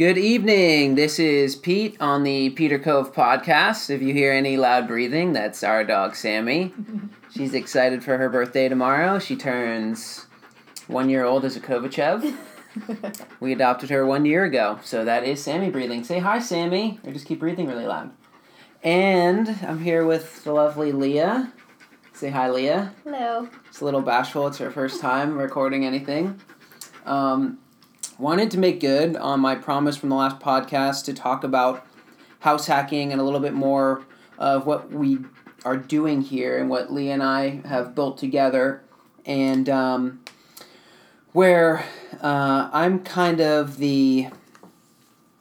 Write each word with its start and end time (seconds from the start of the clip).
Good 0.00 0.16
evening. 0.16 0.94
This 0.94 1.18
is 1.18 1.54
Pete 1.56 1.94
on 2.00 2.22
the 2.22 2.48
Peter 2.48 2.78
Cove 2.78 3.12
podcast. 3.12 3.90
If 3.90 4.00
you 4.00 4.14
hear 4.14 4.32
any 4.32 4.56
loud 4.56 4.88
breathing, 4.88 5.34
that's 5.34 5.62
our 5.62 5.84
dog 5.84 6.16
Sammy. 6.16 6.72
She's 7.34 7.52
excited 7.52 8.02
for 8.02 8.16
her 8.16 8.30
birthday 8.30 8.70
tomorrow. 8.70 9.18
She 9.18 9.36
turns 9.36 10.24
one 10.86 11.10
year 11.10 11.26
old 11.26 11.44
as 11.44 11.54
a 11.54 11.60
Kovachev. 11.60 12.34
we 13.40 13.52
adopted 13.52 13.90
her 13.90 14.06
one 14.06 14.24
year 14.24 14.44
ago, 14.44 14.78
so 14.82 15.04
that 15.04 15.24
is 15.24 15.44
Sammy 15.44 15.68
breathing. 15.68 16.02
Say 16.02 16.18
hi, 16.18 16.38
Sammy, 16.38 16.98
or 17.04 17.12
just 17.12 17.26
keep 17.26 17.40
breathing 17.40 17.66
really 17.66 17.84
loud. 17.84 18.10
And 18.82 19.50
I'm 19.68 19.80
here 19.80 20.06
with 20.06 20.44
the 20.44 20.54
lovely 20.54 20.92
Leah. 20.92 21.52
Say 22.14 22.30
hi, 22.30 22.48
Leah. 22.48 22.94
Hello. 23.04 23.50
It's 23.68 23.82
a 23.82 23.84
little 23.84 24.00
bashful. 24.00 24.46
It's 24.46 24.56
her 24.56 24.70
first 24.70 25.02
time 25.02 25.36
recording 25.36 25.84
anything. 25.84 26.40
Um, 27.04 27.58
wanted 28.20 28.50
to 28.50 28.58
make 28.58 28.80
good 28.80 29.16
on 29.16 29.40
my 29.40 29.54
promise 29.54 29.96
from 29.96 30.10
the 30.10 30.14
last 30.14 30.38
podcast 30.40 31.06
to 31.06 31.14
talk 31.14 31.42
about 31.42 31.86
house 32.40 32.66
hacking 32.66 33.12
and 33.12 33.20
a 33.20 33.24
little 33.24 33.40
bit 33.40 33.54
more 33.54 34.04
of 34.38 34.66
what 34.66 34.92
we 34.92 35.20
are 35.64 35.78
doing 35.78 36.20
here 36.20 36.58
and 36.58 36.68
what 36.68 36.92
Lee 36.92 37.10
and 37.10 37.22
I 37.22 37.62
have 37.66 37.94
built 37.94 38.18
together. 38.18 38.82
And 39.24 39.70
um, 39.70 40.20
where 41.32 41.86
uh, 42.20 42.68
I'm 42.72 43.02
kind 43.02 43.40
of 43.40 43.78
the 43.78 44.28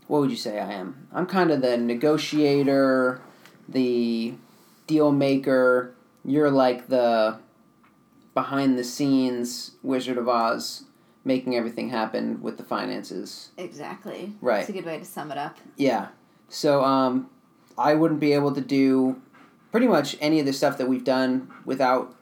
what 0.08 0.22
would 0.22 0.32
you 0.32 0.38
say 0.38 0.58
I 0.59 0.72
am? 0.72 1.08
I'm 1.14 1.26
kind 1.26 1.52
of 1.52 1.62
the 1.62 1.78
negotiator, 1.78 3.22
the 3.68 4.36
deal 4.88 5.12
maker. 5.12 5.94
You're 6.23 6.50
like 6.50 6.88
the 6.88 7.40
behind 8.34 8.80
the 8.80 8.86
scenes 8.86 9.72
Wizard 9.84 10.18
of 10.18 10.30
Oz 10.30 10.86
making 11.23 11.55
everything 11.55 11.90
happen 11.90 12.41
with 12.41 12.58
the 12.58 12.64
finances. 12.64 13.50
Exactly. 13.58 14.34
Right. 14.41 14.62
It's 14.62 14.70
a 14.70 14.73
good 14.73 14.86
way 14.86 14.98
to 14.98 15.05
sum 15.05 15.32
it 15.32 15.38
up. 15.38 15.58
Yeah. 15.76 16.08
So 16.48 16.84
um, 16.84 17.30
I 17.78 17.94
wouldn't 17.94 18.20
be 18.20 18.34
able 18.34 18.53
to 18.53 18.62
do 18.62 19.22
pretty 19.72 19.88
much 19.88 20.17
any 20.20 20.40
of 20.40 20.45
the 20.45 20.53
stuff 20.53 20.78
that 20.78 20.88
we've 20.88 21.03
done 21.03 21.52
without 21.66 22.16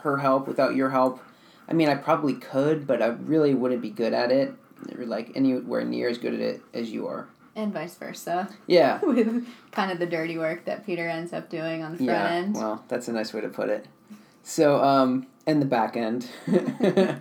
her 0.00 0.18
help, 0.18 0.46
without 0.46 0.74
your 0.74 0.90
help. 0.90 1.20
I 1.68 1.72
mean, 1.72 1.88
I 1.88 1.94
probably 1.94 2.34
could, 2.34 2.86
but 2.86 3.02
I 3.02 3.06
really 3.06 3.54
wouldn't 3.54 3.82
be 3.82 3.90
good 3.90 4.12
at 4.12 4.30
it, 4.30 4.54
like 4.98 5.32
anywhere 5.34 5.84
near 5.84 6.08
as 6.08 6.18
good 6.18 6.34
at 6.34 6.40
it 6.40 6.62
as 6.72 6.90
you 6.90 7.06
are. 7.06 7.28
And 7.56 7.72
vice 7.72 7.94
versa. 7.94 8.48
Yeah. 8.66 9.00
With 9.02 9.46
kind 9.70 9.90
of 9.90 9.98
the 9.98 10.06
dirty 10.06 10.36
work 10.36 10.64
that 10.64 10.84
Peter 10.84 11.08
ends 11.08 11.32
up 11.32 11.48
doing 11.48 11.82
on 11.82 11.92
the 11.92 11.98
front 11.98 12.10
yeah. 12.10 12.30
end. 12.30 12.54
Well, 12.54 12.84
that's 12.88 13.08
a 13.08 13.12
nice 13.12 13.32
way 13.32 13.40
to 13.40 13.48
put 13.48 13.70
it. 13.70 13.86
So, 14.42 14.82
um, 14.82 15.26
and 15.46 15.62
the 15.62 15.66
back 15.66 15.96
end. 15.96 16.28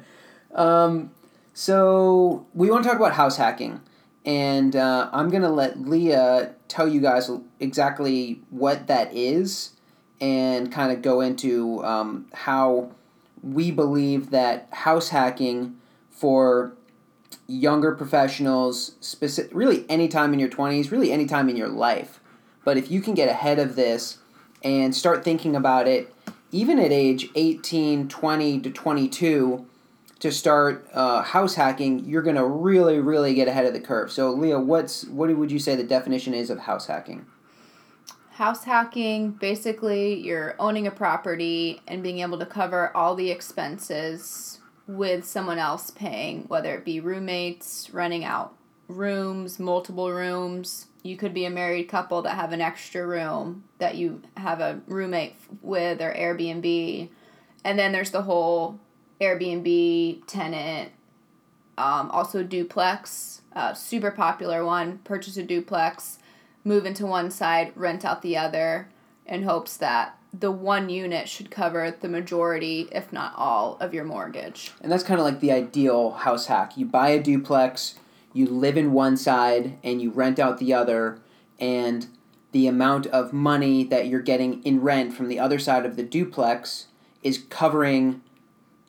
um, 0.54 1.12
so 1.54 2.46
we 2.54 2.70
want 2.70 2.84
to 2.84 2.90
talk 2.90 2.98
about 2.98 3.14
house 3.14 3.38
hacking, 3.38 3.82
and 4.26 4.76
uh, 4.76 5.10
I'm 5.12 5.30
gonna 5.30 5.52
let 5.52 5.82
Leah 5.82 6.54
tell 6.68 6.88
you 6.88 7.02
guys 7.02 7.30
exactly 7.60 8.42
what 8.50 8.88
that 8.88 9.14
is, 9.14 9.74
and 10.20 10.72
kind 10.72 10.92
of 10.92 11.02
go 11.02 11.22
into 11.22 11.84
um, 11.84 12.28
how 12.34 12.92
we 13.42 13.72
believe 13.72 14.30
that 14.32 14.68
house 14.72 15.10
hacking 15.10 15.76
for 16.10 16.74
younger 17.48 17.94
professionals, 17.94 18.96
specific, 19.02 19.52
really 19.54 19.86
any 19.90 20.08
time 20.08 20.34
in 20.34 20.40
your 20.40 20.50
20s, 20.50 20.92
really 20.92 21.12
any 21.12 21.26
time 21.26 21.50
in 21.50 21.56
your 21.56 21.68
life. 21.68 22.20
But 22.64 22.78
if 22.78 22.90
you 22.90 23.02
can 23.02 23.14
get 23.14 23.28
ahead 23.28 23.60
of 23.60 23.76
this 23.76 24.20
and 24.64 24.96
start 24.96 25.24
thinking 25.24 25.56
about 25.56 25.88
it, 25.88 26.14
even 26.52 26.80
at 26.80 26.92
age 26.92 27.30
18, 27.36 28.08
20 28.08 28.60
to 28.62 28.70
22, 28.70 29.66
to 30.24 30.32
start 30.32 30.88
uh, 30.94 31.22
house 31.22 31.56
hacking, 31.56 32.06
you're 32.06 32.22
going 32.22 32.38
to 32.38 32.46
really, 32.46 32.98
really 32.98 33.34
get 33.34 33.50
ahead 33.50 33.66
of 33.66 33.74
the 33.74 33.80
curve. 33.82 34.10
So, 34.10 34.32
Leah, 34.32 34.58
what's 34.58 35.04
what 35.08 35.30
would 35.36 35.52
you 35.52 35.60
say 35.60 35.76
the 35.76 35.84
definition 35.84 36.34
is 36.34 36.50
of 36.50 36.60
house 36.60 36.88
hacking? 36.88 37.26
House 38.32 38.64
hacking, 38.64 39.32
basically, 39.32 40.14
you're 40.14 40.56
owning 40.60 40.88
a 40.88 40.92
property 40.92 41.82
and 41.90 42.02
being 42.02 42.20
able 42.20 42.40
to 42.40 42.46
cover 42.46 42.96
all 42.96 43.16
the 43.16 43.32
expenses 43.32 44.62
with 44.88 45.26
someone 45.26 45.60
else 45.60 45.92
paying, 45.92 46.44
whether 46.44 46.74
it 46.74 46.86
be 46.86 47.02
roommates, 47.02 47.90
renting 47.90 48.24
out 48.24 48.56
rooms, 48.88 49.60
multiple 49.60 50.10
rooms. 50.10 50.88
You 51.04 51.18
could 51.18 51.34
be 51.34 51.44
a 51.44 51.50
married 51.50 51.90
couple 51.90 52.22
that 52.22 52.38
have 52.38 52.54
an 52.54 52.62
extra 52.62 53.06
room 53.06 53.66
that 53.80 53.98
you 53.98 54.22
have 54.38 54.62
a 54.62 54.80
roommate 54.88 55.36
with 55.62 56.02
or 56.02 56.14
Airbnb. 56.14 57.10
And 57.66 57.78
then 57.78 57.92
there's 57.92 58.12
the 58.12 58.22
whole 58.22 58.80
Airbnb 59.24 60.24
tenant, 60.28 60.92
um, 61.78 62.12
also 62.12 62.44
duplex, 62.44 63.42
uh, 63.56 63.74
super 63.74 64.12
popular 64.12 64.66
one. 64.66 65.00
Purchase 65.00 65.38
a 65.38 65.44
duplex, 65.44 66.20
move 66.64 66.86
into 66.86 67.06
one 67.06 67.32
side, 67.32 67.72
rent 67.76 68.04
out 68.04 68.22
the 68.22 68.38
other, 68.38 68.90
in 69.26 69.44
hopes 69.44 69.78
that 69.78 70.18
the 70.38 70.52
one 70.52 70.90
unit 70.90 71.30
should 71.30 71.52
cover 71.52 71.92
the 71.92 72.10
majority, 72.10 72.90
if 72.92 73.14
not 73.14 73.34
all, 73.38 73.78
of 73.80 73.94
your 73.94 74.04
mortgage. 74.04 74.72
And 74.82 74.92
that's 74.92 75.04
kind 75.04 75.20
of 75.20 75.26
like 75.26 75.40
the 75.40 75.52
ideal 75.52 76.12
house 76.12 76.48
hack. 76.48 76.76
You 76.76 76.86
buy 76.86 77.10
a 77.10 77.22
duplex, 77.22 77.96
you 78.34 78.48
live 78.48 78.76
in 78.76 78.94
one 78.94 79.16
side, 79.16 79.78
and 79.84 80.02
you 80.02 80.10
rent 80.10 80.40
out 80.40 80.58
the 80.58 80.74
other, 80.74 81.20
and 81.60 82.08
the 82.52 82.68
amount 82.68 83.06
of 83.08 83.32
money 83.32 83.84
that 83.84 84.08
you're 84.08 84.22
getting 84.22 84.64
in 84.64 84.82
rent 84.82 85.14
from 85.14 85.28
the 85.28 85.40
other 85.40 85.60
side 85.60 85.86
of 85.86 85.96
the 85.96 86.04
duplex 86.04 86.88
is 87.22 87.38
covering 87.50 88.22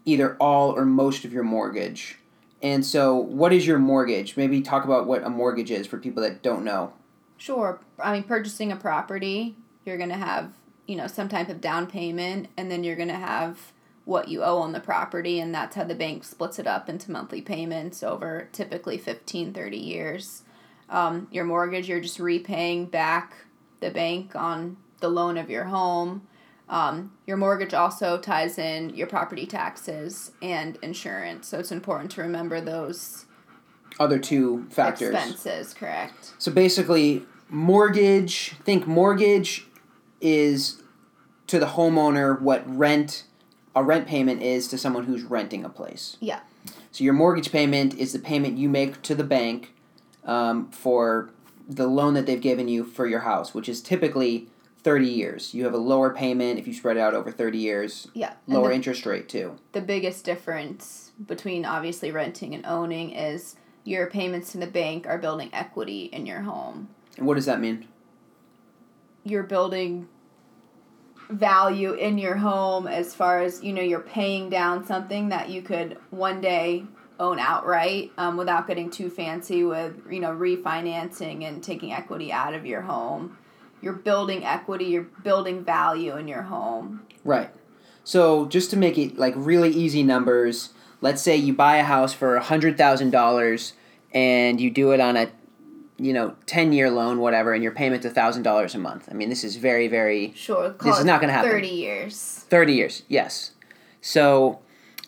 either 0.05 0.37
all 0.37 0.71
or 0.71 0.85
most 0.85 1.25
of 1.25 1.33
your 1.33 1.45
mortgage. 1.45 2.19
And 2.63 2.85
so, 2.85 3.15
what 3.15 3.53
is 3.53 3.67
your 3.67 3.79
mortgage? 3.79 4.37
Maybe 4.37 4.63
talk 4.63 4.85
about 4.85 5.07
what 5.07 5.23
a 5.23 5.31
mortgage 5.31 5.71
is 5.71 5.87
for 5.87 5.99
people 5.99 6.23
that 6.23 6.43
don't 6.43 6.65
know. 6.65 6.93
Sure. 7.37 7.81
I 7.99 8.15
mean, 8.15 8.23
purchasing 8.23 8.73
a 8.73 8.77
property, 8.77 9.57
you're 9.85 9.99
going 9.99 10.09
to 10.09 10.17
have, 10.17 10.53
you 10.87 10.97
know, 10.97 11.07
some 11.07 11.29
type 11.29 11.49
of 11.49 11.61
down 11.61 11.87
payment, 11.87 12.49
and 12.57 12.71
then 12.71 12.83
you're 12.83 12.97
going 12.97 13.09
to 13.09 13.15
have 13.15 13.73
what 14.05 14.29
you 14.29 14.43
owe 14.43 14.59
on 14.59 14.73
the 14.73 14.81
property, 14.81 15.41
and 15.41 15.55
that's 15.55 15.77
how 15.77 15.85
the 15.85 15.95
bank 15.95 16.25
splits 16.25 16.59
it 16.59 16.67
up 16.67 16.89
into 16.89 17.11
monthly 17.11 17.41
payments 17.41 18.03
over 18.03 18.49
typically 18.53 18.99
15, 18.99 19.53
30 19.53 19.77
years. 19.77 20.43
Um, 20.89 21.29
your 21.31 21.45
mortgage, 21.45 21.89
you're 21.89 22.01
just 22.01 22.19
repaying 22.19 22.87
back 22.87 23.35
the 23.81 23.91
bank 23.91 24.37
on 24.37 24.77
the 25.01 25.09
loan 25.09 25.37
of 25.37 25.51
your 25.51 25.65
home. 25.65 26.27
Um, 26.69 27.13
your 27.27 27.37
mortgage 27.37 27.75
also 27.75 28.19
ties 28.19 28.59
in 28.59 28.91
your 28.95 29.07
property 29.07 29.47
taxes 29.47 30.33
and 30.41 30.79
insurance, 30.83 31.49
so 31.49 31.59
it's 31.59 31.73
important 31.73 32.11
to 32.13 32.23
remember 32.23 32.61
those 32.61 33.27
Other 34.01 34.19
two 34.19 34.67
factors. 34.71 35.15
expenses, 35.15 35.75
correct? 35.75 36.33
So 36.39 36.51
basically, 36.51 37.25
mortgage, 37.51 38.55
think 38.65 38.87
mortgage 38.87 39.67
is 40.21 40.83
to 41.49 41.59
the 41.59 41.67
homeowner 41.67 42.41
what 42.41 42.63
rent 42.67 43.25
a 43.77 43.83
rent 43.83 44.07
payment 44.07 44.41
is 44.41 44.69
to 44.69 44.79
someone 44.79 45.05
who's 45.05 45.23
renting 45.23 45.65
a 45.65 45.69
place. 45.69 46.17
Yeah. 46.21 46.41
So 46.93 47.03
your 47.03 47.13
mortgage 47.13 47.51
payment 47.51 47.95
is 47.95 48.13
the 48.13 48.21
payment 48.21 48.57
you 48.57 48.69
make 48.69 49.03
to 49.03 49.15
the 49.17 49.25
bank 49.25 49.75
um, 50.25 50.71
for 50.71 51.31
the 51.69 51.89
loan 51.89 52.15
that 52.15 52.25
they've 52.25 52.41
given 52.41 52.69
you 52.69 52.85
for 52.85 53.07
your 53.07 53.21
house, 53.21 53.53
which 53.53 53.69
is 53.69 53.81
typically 53.81 54.49
30 54.85 55.07
years. 55.07 55.55
You 55.55 55.65
have 55.65 55.73
a 55.73 55.79
lower 55.79 56.15
payment 56.15 56.59
if 56.59 56.67
you 56.69 56.75
spread 56.75 56.99
it 56.99 57.01
out 57.01 57.15
over 57.15 57.31
30 57.33 57.59
years. 57.59 58.07
Yeah. 58.13 58.35
Lower 58.47 58.69
the- 58.69 58.75
interest 58.75 59.05
rate 59.07 59.29
too. 59.29 59.57
the 59.73 59.81
biggest 59.81 60.25
difference 60.25 61.11
between 61.27 61.65
obviously 61.65 62.11
renting 62.11 62.55
and 62.55 62.65
owning 62.67 63.11
is 63.11 63.57
your 63.85 64.07
payments 64.09 64.53
to 64.53 64.59
the 64.59 64.67
bank 64.67 65.07
are 65.07 65.19
building 65.19 65.51
equity 65.53 66.05
in 66.05 66.27
your 66.27 66.43
home. 66.43 66.89
And 67.17 67.27
what 67.27 67.35
does 67.35 67.47
that 67.47 67.61
mean? 67.61 67.89
You're 69.25 69.43
building 69.43 70.09
value 71.31 71.95
in 71.95 72.19
your 72.19 72.37
home 72.37 72.87
as 72.87 73.15
far 73.15 73.41
as 73.41 73.63
you 73.63 73.73
know 73.73 73.81
you're 73.81 74.01
paying 74.01 74.51
down 74.51 74.85
something 74.85 75.31
that 75.31 75.49
you 75.49 75.63
could 75.63 75.97
one 76.11 76.41
day 76.43 76.85
own 77.19 77.39
outright 77.39 78.13
um, 78.19 78.37
without 78.37 78.67
getting 78.67 78.91
too 78.91 79.09
fancy 79.09 79.65
with 79.65 79.97
you 80.11 80.21
know 80.21 80.31
refinancing 80.31 81.45
and 81.45 81.63
taking 81.63 81.93
equity 81.93 82.31
out 82.31 82.53
of 82.53 82.67
your 82.67 82.83
home 82.83 83.39
you're 83.85 83.93
building 83.93 84.45
equity 84.45 84.87
you're 84.87 85.11
building 85.23 85.63
value 85.63 86.17
in 86.17 86.27
your 86.27 86.43
home 86.43 87.05
Right. 87.25 87.51
So 88.05 88.47
just 88.47 88.71
to 88.71 88.77
make 88.77 88.99
it 88.99 89.17
like 89.17 89.33
really 89.37 89.71
easy 89.71 90.03
numbers, 90.03 90.71
let's 91.01 91.23
say 91.23 91.37
you 91.37 91.55
buy 91.55 91.77
a 91.77 91.83
house 91.83 92.13
for 92.13 92.39
hundred 92.39 92.77
thousand 92.77 93.11
dollars 93.11 93.73
and 94.13 94.61
you 94.61 94.71
do 94.71 94.93
it 94.93 95.01
on 95.01 95.17
a 95.17 95.31
you 95.97 96.13
know, 96.13 96.35
ten 96.45 96.73
year 96.73 96.91
loan, 96.91 97.19
whatever, 97.21 97.55
and 97.55 97.63
your 97.63 97.73
payment's 97.73 98.07
thousand 98.07 98.43
dollars 98.43 98.75
a 98.75 98.79
month. 98.79 99.09
I 99.11 99.15
mean 99.15 99.31
this 99.31 99.43
is 99.43 99.57
very, 99.57 99.89
very 99.89 100.33
sure 100.37 100.75
This 100.83 100.99
is 100.99 101.05
not 101.05 101.21
gonna 101.21 101.33
happen. 101.33 101.51
30 101.51 101.69
years 101.69 102.45
thirty 102.49 102.75
years, 102.75 103.05
yes. 103.09 103.53
So 104.03 104.61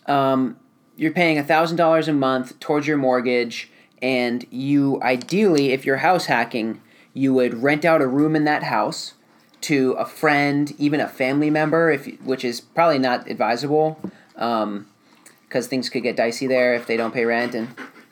um, 0.06 0.56
you're 0.96 1.12
paying 1.12 1.42
thousand 1.44 1.76
dollars 1.76 2.08
a 2.08 2.12
month 2.14 2.58
towards 2.60 2.86
your 2.86 2.96
mortgage 2.96 3.70
and 4.00 4.46
you 4.50 5.00
ideally, 5.02 5.72
if 5.72 5.84
you're 5.84 5.98
house 5.98 6.26
hacking, 6.26 6.80
you 7.16 7.32
would 7.32 7.62
rent 7.62 7.84
out 7.84 8.02
a 8.02 8.06
room 8.06 8.36
in 8.36 8.44
that 8.44 8.64
house 8.64 9.14
to 9.62 9.92
a 9.92 10.04
friend, 10.04 10.74
even 10.76 11.00
a 11.00 11.08
family 11.08 11.48
member, 11.48 11.90
if 11.90 12.06
which 12.20 12.44
is 12.44 12.60
probably 12.60 12.98
not 12.98 13.28
advisable, 13.30 13.98
because 14.34 15.66
things 15.66 15.88
could 15.88 16.02
get 16.02 16.14
dicey 16.14 16.46
there 16.46 16.74
if 16.74 16.86
they 16.86 16.96
don't 16.96 17.14
pay 17.14 17.24
rent 17.24 17.54
and 17.54 17.68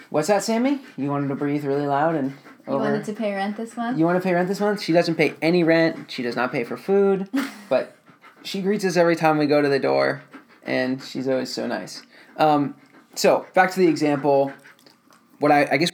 What's 0.08 0.28
that, 0.28 0.44
Sammy? 0.44 0.80
You 0.96 1.10
wanted 1.10 1.26
to 1.28 1.34
breathe 1.34 1.64
really 1.64 1.86
loud 1.86 2.14
and 2.14 2.30
You 2.66 2.74
over. 2.74 2.84
wanted 2.84 3.04
to 3.06 3.12
pay 3.12 3.34
rent 3.34 3.56
this 3.56 3.76
month? 3.76 3.98
You 3.98 4.04
want 4.04 4.16
to 4.16 4.22
pay 4.22 4.32
rent 4.32 4.46
this 4.46 4.60
month? 4.60 4.80
She 4.80 4.92
doesn't 4.92 5.16
pay 5.16 5.34
any 5.42 5.64
rent. 5.64 6.08
She 6.10 6.22
does 6.22 6.36
not 6.36 6.52
pay 6.52 6.62
for 6.62 6.76
food, 6.76 7.28
but 7.68 7.96
she 8.44 8.62
greets 8.62 8.84
us 8.84 8.96
every 8.96 9.16
time 9.16 9.38
we 9.38 9.46
go 9.46 9.60
to 9.60 9.68
the 9.68 9.80
door, 9.80 10.22
and 10.62 11.02
she's 11.02 11.26
always 11.26 11.52
so 11.52 11.66
nice. 11.66 12.02
Um, 12.36 12.76
so 13.16 13.44
back 13.54 13.72
to 13.72 13.80
the 13.80 13.88
example. 13.88 14.52
What 15.40 15.50
I, 15.50 15.68
I 15.72 15.76
guess, 15.78 15.90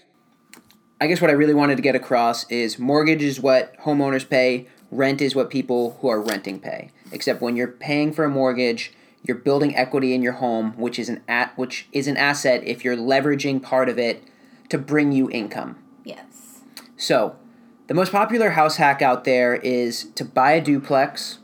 I 1.02 1.06
guess 1.06 1.22
what 1.22 1.30
I 1.30 1.34
really 1.34 1.54
wanted 1.54 1.76
to 1.76 1.82
get 1.82 1.94
across 1.94 2.48
is 2.50 2.78
mortgage 2.78 3.22
is 3.22 3.40
what 3.40 3.74
homeowners 3.78 4.28
pay. 4.28 4.68
Rent 4.90 5.22
is 5.22 5.34
what 5.34 5.48
people 5.48 5.96
who 6.00 6.08
are 6.08 6.20
renting 6.20 6.60
pay. 6.60 6.90
Except 7.10 7.40
when 7.40 7.56
you're 7.56 7.68
paying 7.68 8.12
for 8.12 8.24
a 8.24 8.28
mortgage, 8.28 8.92
you're 9.22 9.38
building 9.38 9.74
equity 9.74 10.12
in 10.14 10.20
your 10.20 10.34
home, 10.34 10.72
which 10.76 10.98
is 10.98 11.08
an 11.08 11.22
at 11.26 11.56
which 11.56 11.88
is 11.92 12.06
an 12.06 12.18
asset 12.18 12.62
if 12.64 12.84
you're 12.84 12.96
leveraging 12.96 13.62
part 13.62 13.88
of 13.88 13.98
it 13.98 14.22
to 14.68 14.76
bring 14.76 15.10
you 15.10 15.30
income. 15.30 15.78
Yes. 16.04 16.60
So, 16.98 17.36
the 17.86 17.94
most 17.94 18.12
popular 18.12 18.50
house 18.50 18.76
hack 18.76 19.00
out 19.00 19.24
there 19.24 19.54
is 19.54 20.04
to 20.16 20.24
buy 20.24 20.52
a 20.52 20.60
duplex 20.60 21.38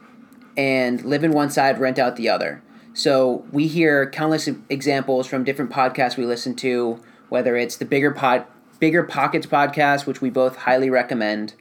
and 0.56 1.02
live 1.02 1.24
in 1.24 1.32
one 1.32 1.50
side, 1.50 1.80
rent 1.80 1.98
out 1.98 2.16
the 2.16 2.28
other. 2.28 2.62
So, 2.92 3.46
we 3.52 3.68
hear 3.68 4.08
countless 4.10 4.48
examples 4.68 5.26
from 5.26 5.44
different 5.44 5.70
podcasts 5.70 6.16
we 6.18 6.26
listen 6.26 6.54
to, 6.56 7.00
whether 7.30 7.56
it's 7.56 7.76
the 7.76 7.84
Bigger 7.84 8.10
Pod, 8.10 8.46
Bigger 8.78 9.02
Pockets 9.02 9.46
podcast, 9.46 10.06
which 10.06 10.20
we 10.20 10.30
both 10.30 10.56
highly 10.56 10.90
recommend, 10.90 11.54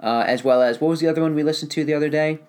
uh, 0.00 0.24
as 0.26 0.44
well 0.44 0.62
as 0.62 0.80
what 0.80 0.88
was 0.88 1.00
the 1.00 1.08
other 1.08 1.22
one 1.22 1.34
we 1.34 1.42
listened 1.42 1.70
to 1.72 1.84
the 1.84 1.94
other 1.94 2.08
day? 2.08 2.40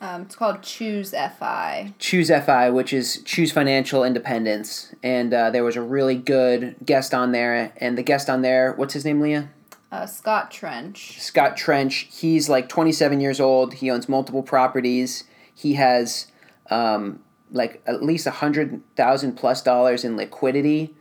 Um, 0.00 0.22
it's 0.22 0.34
called 0.34 0.62
Choose 0.62 1.10
FI. 1.10 1.92
Choose 1.98 2.28
FI, 2.28 2.70
which 2.70 2.92
is 2.92 3.22
Choose 3.24 3.52
Financial 3.52 4.02
Independence, 4.02 4.94
and 5.02 5.34
uh, 5.34 5.50
there 5.50 5.62
was 5.62 5.76
a 5.76 5.82
really 5.82 6.14
good 6.14 6.76
guest 6.84 7.12
on 7.12 7.32
there, 7.32 7.72
and 7.76 7.98
the 7.98 8.02
guest 8.02 8.30
on 8.30 8.40
there, 8.40 8.72
what's 8.72 8.94
his 8.94 9.04
name, 9.04 9.20
Leah? 9.20 9.50
Uh, 9.92 10.06
Scott 10.06 10.50
Trench. 10.50 11.20
Scott 11.20 11.56
Trench. 11.56 12.08
He's 12.12 12.48
like 12.48 12.68
27 12.68 13.20
years 13.20 13.40
old. 13.40 13.74
He 13.74 13.90
owns 13.90 14.08
multiple 14.08 14.42
properties. 14.42 15.24
He 15.52 15.74
has 15.74 16.28
um, 16.70 17.20
like 17.52 17.82
at 17.86 18.02
least 18.02 18.26
a 18.26 18.30
hundred 18.30 18.82
thousand 18.96 19.32
plus 19.36 19.62
dollars 19.62 20.04
in 20.04 20.16
liquidity, 20.16 20.94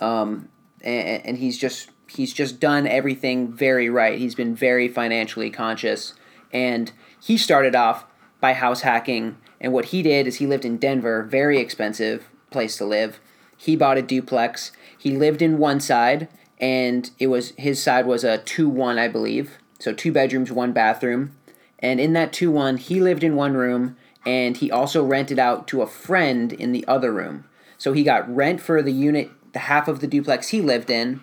um, 0.00 0.48
and, 0.82 1.26
and 1.26 1.38
he's 1.38 1.58
just 1.58 1.90
he's 2.08 2.32
just 2.32 2.60
done 2.60 2.86
everything 2.86 3.52
very 3.52 3.88
right. 3.88 4.18
He's 4.18 4.34
been 4.34 4.54
very 4.54 4.88
financially 4.88 5.50
conscious, 5.50 6.14
and 6.52 6.92
he 7.20 7.36
started 7.36 7.74
off 7.74 8.04
by 8.40 8.52
house 8.52 8.82
hacking. 8.82 9.36
And 9.60 9.72
what 9.72 9.86
he 9.86 10.02
did 10.02 10.26
is 10.26 10.36
he 10.36 10.46
lived 10.46 10.64
in 10.64 10.76
Denver, 10.76 11.22
very 11.22 11.58
expensive 11.58 12.28
place 12.50 12.76
to 12.76 12.84
live. 12.84 13.18
He 13.56 13.74
bought 13.74 13.98
a 13.98 14.02
duplex. 14.02 14.72
He 14.96 15.16
lived 15.16 15.42
in 15.42 15.58
one 15.58 15.80
side, 15.80 16.28
and 16.58 17.10
it 17.18 17.28
was 17.28 17.50
his 17.56 17.82
side 17.82 18.06
was 18.06 18.24
a 18.24 18.38
two 18.38 18.68
one, 18.68 18.98
I 18.98 19.08
believe. 19.08 19.58
So 19.78 19.92
two 19.92 20.12
bedrooms, 20.12 20.52
one 20.52 20.72
bathroom. 20.72 21.36
And 21.78 22.00
in 22.00 22.12
that 22.14 22.32
two 22.32 22.50
one, 22.50 22.76
he 22.76 23.00
lived 23.00 23.24
in 23.24 23.36
one 23.36 23.54
room, 23.54 23.96
and 24.24 24.56
he 24.56 24.70
also 24.70 25.04
rented 25.04 25.38
out 25.38 25.68
to 25.68 25.82
a 25.82 25.86
friend 25.86 26.52
in 26.52 26.72
the 26.72 26.86
other 26.86 27.12
room. 27.12 27.44
So 27.78 27.92
he 27.92 28.02
got 28.02 28.34
rent 28.34 28.60
for 28.60 28.82
the 28.82 28.92
unit, 28.92 29.30
the 29.52 29.60
half 29.60 29.88
of 29.88 30.00
the 30.00 30.06
duplex 30.06 30.48
he 30.48 30.60
lived 30.60 30.90
in, 30.90 31.20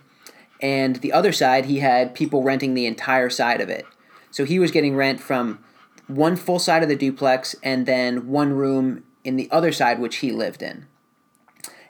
and 0.63 0.95
the 0.97 1.11
other 1.11 1.33
side 1.33 1.65
he 1.65 1.79
had 1.79 2.15
people 2.15 2.41
renting 2.41 2.73
the 2.73 2.87
entire 2.87 3.29
side 3.29 3.61
of 3.61 3.69
it. 3.69 3.85
So 4.31 4.45
he 4.45 4.57
was 4.57 4.71
getting 4.71 4.95
rent 4.95 5.19
from 5.19 5.59
one 6.07 6.37
full 6.37 6.57
side 6.57 6.81
of 6.81 6.89
the 6.89 6.95
duplex 6.95 7.55
and 7.61 7.85
then 7.85 8.27
one 8.29 8.53
room 8.53 9.03
in 9.23 9.35
the 9.35 9.51
other 9.51 9.71
side 9.71 9.99
which 9.99 10.17
he 10.17 10.31
lived 10.31 10.63
in. 10.63 10.87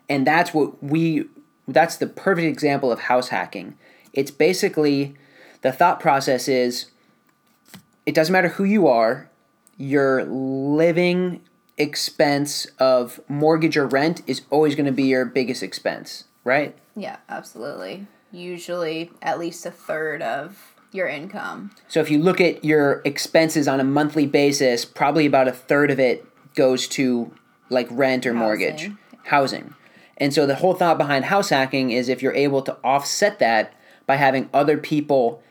And 0.09 0.27
that's 0.27 0.53
what 0.53 0.83
we 0.83 1.25
that's 1.67 1.95
the 1.95 2.07
perfect 2.07 2.47
example 2.47 2.91
of 2.91 3.01
house 3.01 3.29
hacking. 3.29 3.77
It's 4.11 4.31
basically 4.31 5.15
the 5.61 5.71
thought 5.71 5.99
process 5.99 6.47
is 6.47 6.87
it 8.05 8.15
doesn't 8.15 8.33
matter 8.33 8.49
who 8.49 8.63
you 8.63 8.87
are, 8.87 9.29
your 9.77 10.25
living 10.25 11.41
expense 11.77 12.65
of 12.79 13.19
mortgage 13.29 13.77
or 13.77 13.87
rent 13.87 14.21
is 14.27 14.41
always 14.49 14.75
going 14.75 14.85
to 14.85 14.91
be 14.91 15.03
your 15.03 15.25
biggest 15.25 15.63
expense, 15.63 16.25
right? 16.43 16.75
Yeah, 16.95 17.17
absolutely. 17.29 18.07
Usually 18.33 19.11
at 19.21 19.39
least 19.39 19.65
a 19.65 19.71
third 19.71 20.21
of 20.21 20.73
your 20.91 21.07
income. 21.07 21.71
So 21.87 22.01
if 22.01 22.09
you 22.11 22.19
look 22.19 22.41
at 22.41 22.65
your 22.65 23.01
expenses 23.05 23.67
on 23.67 23.79
a 23.79 23.83
monthly 23.83 24.25
basis, 24.25 24.85
probably 24.85 25.25
about 25.25 25.47
a 25.47 25.51
third 25.51 25.91
of 25.91 25.99
it 25.99 26.25
goes 26.55 26.87
to 26.89 27.31
like 27.69 27.87
rent 27.89 28.25
or 28.25 28.33
mortgage, 28.33 28.81
Housing. 28.81 28.97
housing. 29.25 29.75
And 30.17 30.33
so 30.33 30.45
the 30.45 30.55
whole 30.55 30.73
thought 30.73 30.97
behind 30.97 31.25
house 31.25 31.49
hacking 31.49 31.91
is 31.91 32.09
if 32.09 32.21
you're 32.21 32.35
able 32.35 32.61
to 32.63 32.77
offset 32.83 33.39
that 33.39 33.73
by 34.05 34.15
having 34.15 34.49
other 34.53 34.77
people 34.77 35.41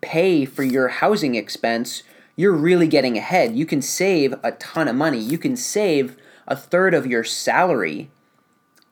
pay 0.00 0.44
for 0.44 0.62
your 0.62 0.88
housing 0.88 1.34
expense, 1.34 2.02
you're 2.36 2.52
really 2.52 2.88
getting 2.88 3.16
ahead. 3.16 3.54
You 3.54 3.66
can 3.66 3.80
save 3.80 4.34
a 4.42 4.52
ton 4.52 4.88
of 4.88 4.96
money. 4.96 5.18
You 5.18 5.38
can 5.38 5.56
save 5.56 6.16
a 6.46 6.56
third 6.56 6.94
of 6.94 7.06
your 7.06 7.24
salary. 7.24 8.10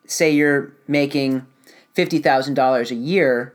Say 0.07 0.31
you're 0.31 0.73
making 0.87 1.47
$50,000 2.01 2.91
a 2.91 2.95
year 2.95 3.55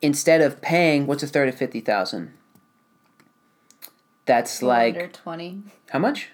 instead 0.00 0.40
of 0.40 0.60
paying 0.60 1.06
what's 1.06 1.22
a 1.22 1.26
third 1.26 1.48
of 1.48 1.54
50,000? 1.54 2.32
That's 4.24 4.62
like 4.62 4.94
under 4.94 5.08
20, 5.08 5.62
how 5.90 5.98
much? 5.98 6.28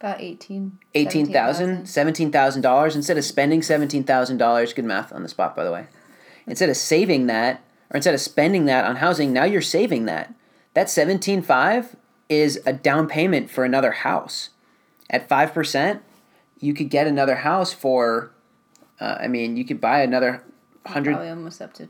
about 0.00 0.20
18. 0.20 0.78
Eighteen 0.94 1.26
thousand, 1.26 1.86
17,000. 1.86 1.86
seventeen 1.86 2.30
thousand 2.30 2.62
dollars. 2.62 2.96
Instead 2.96 3.18
of 3.18 3.24
spending 3.24 3.62
seventeen 3.62 4.04
thousand 4.04 4.38
dollars, 4.38 4.72
good 4.72 4.84
math 4.84 5.12
on 5.12 5.22
the 5.22 5.28
spot, 5.28 5.56
by 5.56 5.64
the 5.64 5.72
way. 5.72 5.86
Instead 6.46 6.68
of 6.68 6.76
saving 6.76 7.26
that, 7.26 7.62
or 7.90 7.96
instead 7.96 8.14
of 8.14 8.20
spending 8.20 8.66
that 8.66 8.84
on 8.84 8.96
housing, 8.96 9.32
now 9.32 9.44
you're 9.44 9.62
saving 9.62 10.04
that. 10.06 10.34
That 10.74 10.90
seventeen 10.90 11.42
five 11.42 11.96
is 12.28 12.60
a 12.66 12.72
down 12.72 13.08
payment 13.08 13.50
for 13.50 13.64
another 13.64 13.92
house. 13.92 14.50
At 15.10 15.28
five 15.28 15.52
percent, 15.52 16.02
you 16.58 16.74
could 16.74 16.90
get 16.90 17.06
another 17.06 17.36
house 17.36 17.72
for. 17.72 18.30
Uh, 19.00 19.18
I 19.20 19.26
mean, 19.28 19.56
you 19.56 19.64
could 19.64 19.80
buy 19.80 20.02
another 20.02 20.44
hundred 20.86 21.12
Probably 21.12 21.30
almost 21.30 21.62
up 21.62 21.72
to 21.74 21.88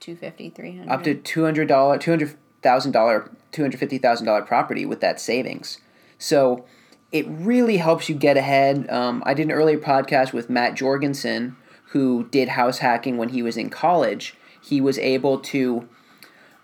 250, 0.00 0.50
300. 0.50 0.88
up 0.90 1.02
to 1.04 1.14
two 1.14 1.44
hundred 1.44 1.68
dollar, 1.68 1.98
two 1.98 2.10
hundred 2.10 2.36
thousand 2.62 2.92
dollar, 2.92 3.30
two 3.52 3.62
hundred 3.62 3.78
fifty 3.78 3.98
thousand 3.98 4.26
dollar 4.26 4.42
property 4.42 4.86
with 4.86 5.00
that 5.00 5.20
savings. 5.20 5.78
So 6.18 6.64
it 7.12 7.26
really 7.28 7.78
helps 7.78 8.08
you 8.08 8.14
get 8.14 8.36
ahead. 8.36 8.88
Um, 8.90 9.22
I 9.26 9.34
did 9.34 9.46
an 9.46 9.52
earlier 9.52 9.78
podcast 9.78 10.32
with 10.32 10.48
Matt 10.48 10.74
Jorgensen, 10.74 11.56
who 11.86 12.28
did 12.30 12.50
house 12.50 12.78
hacking 12.78 13.16
when 13.16 13.30
he 13.30 13.42
was 13.42 13.56
in 13.56 13.68
college. 13.70 14.34
He 14.62 14.80
was 14.80 14.98
able 14.98 15.38
to. 15.40 15.88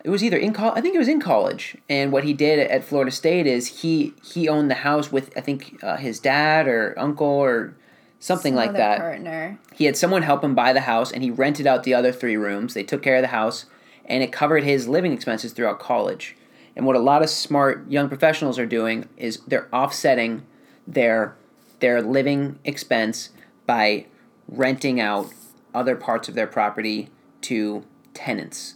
It 0.03 0.09
was 0.09 0.23
either 0.23 0.37
in 0.37 0.53
college. 0.53 0.77
I 0.77 0.81
think 0.81 0.95
it 0.95 0.99
was 0.99 1.07
in 1.09 1.19
college, 1.19 1.75
and 1.89 2.11
what 2.13 2.23
he 2.23 2.33
did 2.33 2.59
at 2.59 2.83
Florida 2.85 3.11
State 3.11 3.45
is 3.45 3.81
he 3.81 4.13
he 4.23 4.47
owned 4.47 4.71
the 4.71 4.75
house 4.75 5.11
with 5.11 5.31
I 5.35 5.41
think 5.41 5.79
uh, 5.83 5.97
his 5.97 6.19
dad 6.19 6.67
or 6.67 6.93
uncle 6.97 7.27
or 7.27 7.75
something 8.19 8.53
Some 8.53 8.57
like 8.57 8.73
that. 8.73 8.99
Partner. 8.99 9.59
he 9.73 9.85
had 9.85 9.95
someone 9.97 10.23
help 10.23 10.43
him 10.43 10.55
buy 10.55 10.73
the 10.73 10.81
house 10.81 11.11
and 11.11 11.23
he 11.23 11.31
rented 11.31 11.67
out 11.67 11.83
the 11.83 11.93
other 11.93 12.11
three 12.11 12.37
rooms. 12.37 12.73
They 12.73 12.83
took 12.83 13.01
care 13.01 13.17
of 13.17 13.21
the 13.21 13.27
house 13.27 13.65
and 14.05 14.23
it 14.23 14.31
covered 14.31 14.63
his 14.63 14.87
living 14.87 15.13
expenses 15.13 15.53
throughout 15.53 15.79
college. 15.79 16.35
And 16.75 16.85
what 16.85 16.95
a 16.95 16.99
lot 16.99 17.23
of 17.23 17.29
smart 17.29 17.89
young 17.89 18.07
professionals 18.07 18.59
are 18.59 18.65
doing 18.65 19.09
is 19.17 19.39
they're 19.47 19.67
offsetting 19.73 20.43
their 20.85 21.35
their 21.79 22.01
living 22.01 22.57
expense 22.63 23.29
by 23.65 24.05
renting 24.47 24.99
out 24.99 25.27
other 25.73 25.95
parts 25.95 26.27
of 26.27 26.33
their 26.33 26.47
property 26.47 27.09
to 27.41 27.83
tenants. 28.13 28.75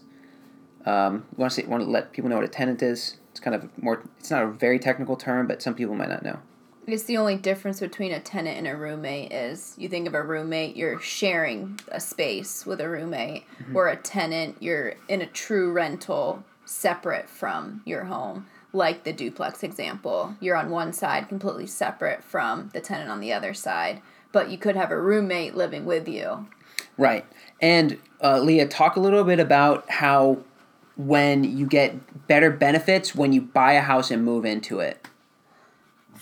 Um, 0.85 1.25
you 1.31 1.37
want 1.37 1.51
to 1.53 1.61
say, 1.61 1.67
want 1.67 1.83
to 1.83 1.89
let 1.89 2.11
people 2.11 2.29
know 2.29 2.35
what 2.35 2.45
a 2.45 2.49
tenant 2.49 2.81
is? 2.83 3.17
It's 3.31 3.39
kind 3.39 3.55
of 3.55 3.69
more 3.81 4.03
it's 4.19 4.29
not 4.29 4.43
a 4.43 4.47
very 4.47 4.77
technical 4.77 5.15
term 5.15 5.47
but 5.47 5.61
some 5.61 5.73
people 5.73 5.95
might 5.95 6.09
not 6.09 6.23
know 6.23 6.39
I 6.87 6.91
guess 6.91 7.03
the 7.03 7.17
only 7.17 7.35
difference 7.35 7.79
between 7.79 8.11
a 8.11 8.19
tenant 8.19 8.57
and 8.57 8.67
a 8.67 8.75
roommate 8.75 9.31
is 9.31 9.75
you 9.77 9.87
think 9.87 10.07
of 10.07 10.15
a 10.15 10.23
roommate, 10.23 10.75
you're 10.75 10.99
sharing 10.99 11.79
a 11.89 11.99
space 11.99 12.65
with 12.65 12.81
a 12.81 12.89
roommate, 12.89 13.43
Mm-hmm. 13.61 13.75
or 13.75 13.87
a 13.87 13.95
tenant, 13.95 14.57
you're 14.59 14.95
in 15.07 15.21
a 15.21 15.27
true 15.27 15.71
rental 15.71 16.43
separate 16.65 17.29
from 17.29 17.81
your 17.85 18.05
home. 18.05 18.47
Like 18.73 19.03
the 19.03 19.13
duplex 19.13 19.61
example, 19.63 20.35
you're 20.39 20.55
on 20.55 20.69
one 20.71 20.93
side 20.93 21.29
completely 21.29 21.67
separate 21.67 22.23
from 22.23 22.69
the 22.73 22.79
tenant 22.81 23.09
on 23.11 23.19
the 23.19 23.31
other 23.33 23.53
side, 23.53 24.01
but 24.31 24.49
you 24.49 24.57
could 24.57 24.75
have 24.75 24.91
a 24.91 24.99
roommate 24.99 25.55
living 25.55 25.85
with 25.85 26.07
you. 26.07 26.47
Right. 26.97 27.25
And 27.61 27.99
uh, 28.23 28.39
Leah, 28.39 28.67
talk 28.67 28.95
a 28.95 28.99
little 28.99 29.23
bit 29.23 29.39
about 29.39 29.89
how 29.89 30.39
when 30.97 31.43
you 31.43 31.65
get 31.67 32.27
better 32.27 32.49
benefits 32.49 33.13
when 33.13 33.33
you 33.33 33.41
buy 33.41 33.73
a 33.73 33.81
house 33.81 34.09
and 34.09 34.23
move 34.23 34.45
into 34.45 34.79
it. 34.79 35.05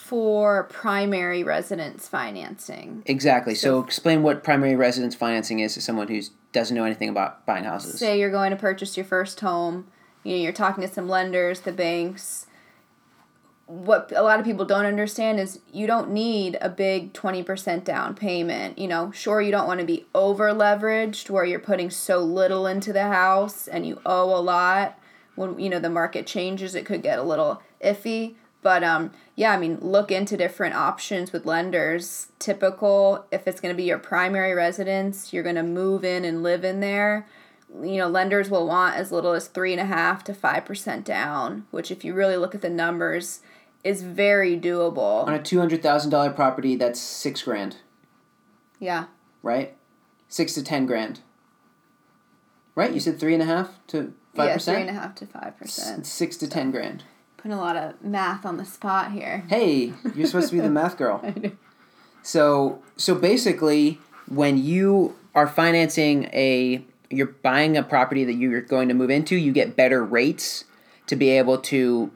For 0.10 0.64
primary 0.64 1.44
residence 1.44 2.08
financing, 2.08 3.04
Exactly. 3.06 3.54
So, 3.54 3.80
explain 3.80 4.24
what 4.24 4.44
primary 4.44 4.76
residence 4.76 5.14
financing 5.14 5.60
is 5.60 5.76
to 5.76 5.82
someone 5.82 6.08
who 6.08 6.20
doesn't 6.52 6.76
know 6.76 6.84
anything 6.84 7.10
about 7.10 7.46
buying 7.46 7.64
houses. 7.64 8.00
say 8.00 8.20
you're 8.20 8.32
going 8.32 8.50
to 8.50 8.58
purchase 8.58 8.98
your 8.98 9.06
first 9.06 9.40
home 9.42 9.86
you 10.24 10.36
know 10.36 10.42
you're 10.42 10.52
talking 10.52 10.82
to 10.82 10.92
some 10.92 11.08
lenders 11.08 11.60
the 11.60 11.72
banks 11.72 12.48
what 13.68 14.12
a 14.16 14.24
lot 14.24 14.40
of 14.40 14.46
people 14.46 14.66
don't 14.66 14.88
understand 14.88 15.40
is 15.40 15.60
you 15.72 15.86
don't 15.86 16.10
need 16.10 16.58
a 16.60 16.70
big 16.70 17.14
20% 17.14 17.84
down 17.84 18.16
payment. 18.16 18.80
You 18.80 18.88
know, 18.88 19.12
sure, 19.12 19.42
you 19.42 19.52
don't 19.52 19.68
want 19.68 19.80
to 19.80 19.86
be 19.86 20.08
over 20.16 20.50
leveraged 20.50 21.30
where 21.30 21.46
you're 21.46 21.60
putting 21.60 21.92
so 21.92 22.18
little 22.18 22.66
into 22.66 22.92
the 22.92 23.04
house 23.04 23.68
and 23.68 23.86
you 23.86 24.02
owe 24.08 24.36
a 24.36 24.42
lot. 24.42 24.98
When, 25.36 25.60
you 25.60 25.70
know, 25.70 25.78
the 25.78 25.90
market 25.92 26.26
changes, 26.26 26.74
it 26.74 26.84
could 26.84 27.04
get 27.04 27.20
a 27.20 27.24
little 27.24 27.62
iffy. 27.86 28.34
But 28.62 28.84
um, 28.84 29.12
yeah, 29.36 29.54
I 29.54 29.58
mean, 29.58 29.78
look 29.80 30.12
into 30.12 30.36
different 30.36 30.76
options 30.76 31.32
with 31.32 31.46
lenders. 31.46 32.28
Typical, 32.40 33.26
if 33.32 33.48
it's 33.48 33.62
going 33.62 33.74
to 33.74 33.78
be 33.78 33.86
your 33.86 34.00
primary 34.00 34.54
residence, 34.54 35.32
you're 35.32 35.44
going 35.44 35.56
to 35.56 35.64
move 35.64 36.04
in 36.04 36.26
and 36.26 36.44
live 36.44 36.66
in 36.66 36.82
there. 36.82 37.26
You 37.82 37.98
know, 37.98 38.08
lenders 38.10 38.50
will 38.50 38.68
want 38.68 38.96
as 38.96 39.12
little 39.12 39.32
as 39.32 39.48
three 39.48 39.72
and 39.72 39.80
a 39.80 39.86
half 39.86 40.24
to 40.26 40.34
five 40.34 40.66
percent 40.66 41.06
down, 41.06 41.68
which, 41.72 41.90
if 41.92 42.04
you 42.04 42.14
really 42.14 42.36
look 42.36 42.54
at 42.54 42.62
the 42.62 42.70
numbers, 42.70 43.42
is 43.84 44.02
very 44.04 44.60
doable. 44.60 45.26
On 45.26 45.34
a 45.34 45.42
two 45.42 45.60
hundred 45.60 45.82
thousand 45.82 46.12
dollar 46.12 46.32
property, 46.32 46.76
that's 46.76 47.00
six 47.00 47.44
grand. 47.44 47.78
Yeah. 48.80 49.06
Right, 49.42 49.78
six 50.28 50.54
to 50.56 50.64
ten 50.64 50.86
grand. 50.86 51.22
Right, 52.76 52.94
you 52.94 53.00
said 53.00 53.20
three 53.20 53.34
and 53.34 53.44
a 53.44 53.46
half 53.46 53.80
to 53.88 54.14
five 54.36 54.48
yeah, 54.48 54.54
percent. 54.56 54.76
three 54.76 54.88
and 54.88 54.98
a 54.98 55.00
half 55.00 55.16
to 55.16 55.26
five 55.28 55.58
percent. 55.58 56.06
Six 56.06 56.38
to 56.38 56.48
ten 56.48 56.72
grand. 56.72 57.04
Putting 57.42 57.54
a 57.54 57.58
lot 57.58 57.76
of 57.76 58.02
math 58.04 58.46
on 58.46 58.58
the 58.58 58.66
spot 58.66 59.12
here. 59.12 59.44
Hey, 59.50 59.94
you're 60.16 60.28
supposed 60.28 60.50
to 60.50 60.56
be 60.56 60.62
the 60.62 60.70
math 60.70 60.98
girl. 60.98 61.24
So 62.22 62.82
so 62.98 63.16
basically, 63.16 63.98
when 64.28 64.58
you 64.58 65.16
are 65.34 65.48
financing 65.48 66.26
a, 66.26 66.84
you're 67.10 67.28
buying 67.28 67.78
a 67.78 67.82
property 67.84 68.26
that 68.26 68.34
you're 68.34 68.62
going 68.62 68.90
to 68.90 68.94
move 68.94 69.10
into, 69.10 69.36
you 69.38 69.54
get 69.54 69.76
better 69.78 70.04
rates 70.04 70.66
to 71.08 71.16
be 71.16 71.30
able 71.30 71.58
to 71.60 72.12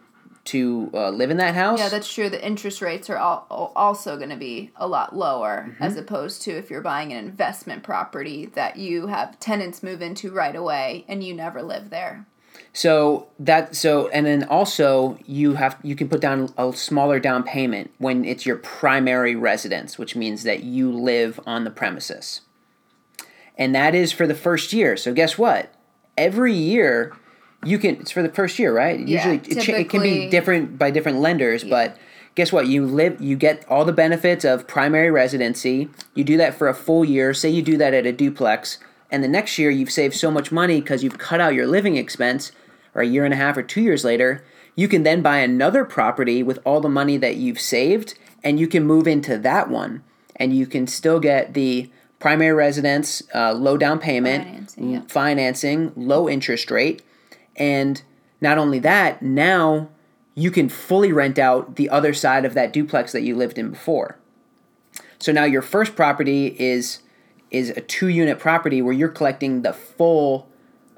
to 0.45 0.91
uh, 0.93 1.09
live 1.09 1.31
in 1.31 1.37
that 1.37 1.55
house. 1.55 1.79
Yeah, 1.79 1.87
that's 1.87 2.13
true. 2.13 2.29
The 2.29 2.45
interest 2.45 2.81
rates 2.81 3.09
are 3.09 3.15
all, 3.17 3.71
also 3.77 4.17
going 4.17 4.29
to 4.29 4.35
be 4.35 4.71
a 4.75 4.85
lot 4.87 5.15
lower 5.15 5.69
Mm-hmm. 5.69 5.83
as 5.83 5.95
opposed 5.95 6.41
to 6.43 6.51
if 6.51 6.69
you're 6.69 6.81
buying 6.81 7.13
an 7.13 7.17
investment 7.25 7.81
property 7.81 8.47
that 8.47 8.75
you 8.75 9.07
have 9.07 9.39
tenants 9.39 9.81
move 9.81 10.01
into 10.01 10.31
right 10.31 10.55
away 10.55 11.05
and 11.07 11.23
you 11.23 11.33
never 11.33 11.63
live 11.63 11.89
there. 11.91 12.25
So 12.75 13.27
that 13.37 13.75
so 13.75 14.07
and 14.07 14.25
then 14.25 14.43
also 14.45 15.19
you 15.27 15.53
have 15.53 15.77
you 15.83 15.95
can 15.95 16.09
put 16.09 16.19
down 16.19 16.51
a 16.57 16.73
smaller 16.73 17.19
down 17.19 17.43
payment 17.43 17.91
when 17.99 18.25
it's 18.25 18.47
your 18.47 18.55
primary 18.57 19.35
residence, 19.35 19.99
which 19.99 20.15
means 20.15 20.41
that 20.43 20.63
you 20.63 20.91
live 20.91 21.39
on 21.45 21.65
the 21.65 21.69
premises. 21.69 22.41
And 23.55 23.75
that 23.75 23.93
is 23.93 24.11
for 24.11 24.25
the 24.25 24.33
first 24.33 24.73
year. 24.73 24.97
So 24.97 25.13
guess 25.13 25.37
what? 25.37 25.71
Every 26.17 26.53
year 26.53 27.15
you 27.63 27.77
can 27.77 27.97
it's 27.97 28.09
for 28.09 28.23
the 28.23 28.29
first 28.29 28.57
year, 28.57 28.73
right? 28.75 28.99
Yeah, 28.99 29.17
Usually 29.17 29.35
it, 29.55 29.69
it 29.69 29.89
can 29.89 30.01
be 30.01 30.27
different 30.29 30.79
by 30.79 30.89
different 30.89 31.19
lenders, 31.19 31.63
but 31.63 31.95
guess 32.33 32.51
what? 32.51 32.65
You 32.65 32.87
live 32.87 33.21
you 33.21 33.35
get 33.35 33.63
all 33.69 33.85
the 33.85 33.93
benefits 33.93 34.43
of 34.43 34.67
primary 34.67 35.11
residency. 35.11 35.89
You 36.15 36.23
do 36.23 36.37
that 36.37 36.55
for 36.55 36.67
a 36.67 36.73
full 36.73 37.05
year. 37.05 37.35
Say 37.35 37.51
you 37.51 37.61
do 37.61 37.77
that 37.77 37.93
at 37.93 38.07
a 38.07 38.11
duplex 38.11 38.79
and 39.11 39.23
the 39.23 39.27
next 39.27 39.59
year 39.59 39.69
you've 39.69 39.91
saved 39.91 40.15
so 40.15 40.31
much 40.31 40.51
money 40.51 40.81
because 40.81 41.03
you've 41.03 41.19
cut 41.19 41.39
out 41.39 41.53
your 41.53 41.67
living 41.67 41.97
expense 41.97 42.51
or 42.95 43.01
a 43.01 43.07
year 43.07 43.25
and 43.25 43.33
a 43.33 43.37
half 43.37 43.57
or 43.57 43.63
2 43.63 43.81
years 43.81 44.03
later, 44.03 44.43
you 44.75 44.87
can 44.87 45.03
then 45.03 45.21
buy 45.21 45.37
another 45.37 45.85
property 45.85 46.41
with 46.43 46.59
all 46.65 46.81
the 46.81 46.89
money 46.89 47.17
that 47.17 47.35
you've 47.35 47.59
saved 47.59 48.15
and 48.43 48.59
you 48.59 48.67
can 48.67 48.83
move 48.83 49.07
into 49.07 49.37
that 49.37 49.69
one 49.69 50.03
and 50.35 50.55
you 50.55 50.65
can 50.65 50.87
still 50.87 51.19
get 51.19 51.53
the 51.53 51.89
primary 52.19 52.53
residence 52.53 53.21
uh, 53.35 53.53
low 53.53 53.77
down 53.77 53.99
payment 53.99 54.43
Financing, 54.43 54.91
yeah. 54.91 55.01
financing 55.07 55.91
low 55.95 56.29
interest 56.29 56.71
rate 56.71 57.01
and 57.55 58.01
not 58.41 58.57
only 58.57 58.79
that, 58.79 59.21
now 59.21 59.89
you 60.35 60.51
can 60.51 60.67
fully 60.67 61.11
rent 61.11 61.39
out 61.39 61.75
the 61.75 61.89
other 61.89 62.13
side 62.13 62.45
of 62.45 62.53
that 62.55 62.73
duplex 62.73 63.11
that 63.11 63.21
you 63.21 63.35
lived 63.35 63.57
in 63.57 63.69
before. 63.69 64.17
So 65.19 65.31
now 65.31 65.45
your 65.45 65.61
first 65.61 65.95
property 65.95 66.47
is 66.59 66.99
is 67.49 67.69
a 67.69 67.81
two 67.81 68.07
unit 68.07 68.39
property 68.39 68.81
where 68.81 68.93
you're 68.93 69.07
collecting 69.09 69.61
the 69.61 69.73
full 69.73 70.49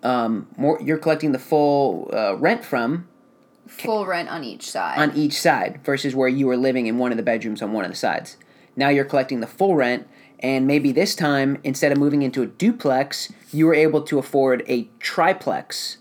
um, 0.05 0.47
more 0.55 0.79
you're 0.81 0.97
collecting 0.97 1.31
the 1.31 1.39
full 1.39 2.09
uh, 2.13 2.35
rent 2.37 2.63
from 2.63 3.07
Full 3.67 4.05
rent 4.05 4.29
on 4.29 4.43
each 4.43 4.69
side. 4.69 4.99
on 4.99 5.15
each 5.17 5.39
side 5.41 5.79
versus 5.83 6.13
where 6.13 6.27
you 6.27 6.45
were 6.45 6.57
living 6.57 6.85
in 6.85 6.99
one 6.99 7.11
of 7.11 7.17
the 7.17 7.23
bedrooms 7.23 7.63
on 7.63 7.73
one 7.73 7.83
of 7.83 7.89
the 7.89 7.97
sides. 7.97 8.37
Now 8.75 8.89
you're 8.89 9.05
collecting 9.05 9.39
the 9.39 9.47
full 9.47 9.75
rent, 9.75 10.07
and 10.39 10.67
maybe 10.67 10.91
this 10.91 11.15
time, 11.15 11.57
instead 11.63 11.91
of 11.91 11.97
moving 11.97 12.21
into 12.21 12.43
a 12.43 12.45
duplex, 12.45 13.33
you 13.51 13.65
were 13.65 13.73
able 13.73 14.03
to 14.03 14.19
afford 14.19 14.63
a 14.67 14.87
triplex. 14.99 15.97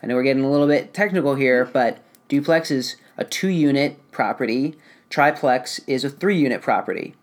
I 0.00 0.06
know 0.06 0.14
we're 0.14 0.22
getting 0.22 0.44
a 0.44 0.50
little 0.50 0.68
bit 0.68 0.94
technical 0.94 1.34
here, 1.34 1.64
but 1.64 1.98
duplex 2.28 2.70
is 2.70 2.96
a 3.16 3.24
two 3.24 3.48
unit 3.48 3.98
property, 4.12 4.76
triplex 5.10 5.80
is 5.88 6.04
a 6.04 6.10
three 6.10 6.38
unit 6.38 6.62
property. 6.62 7.16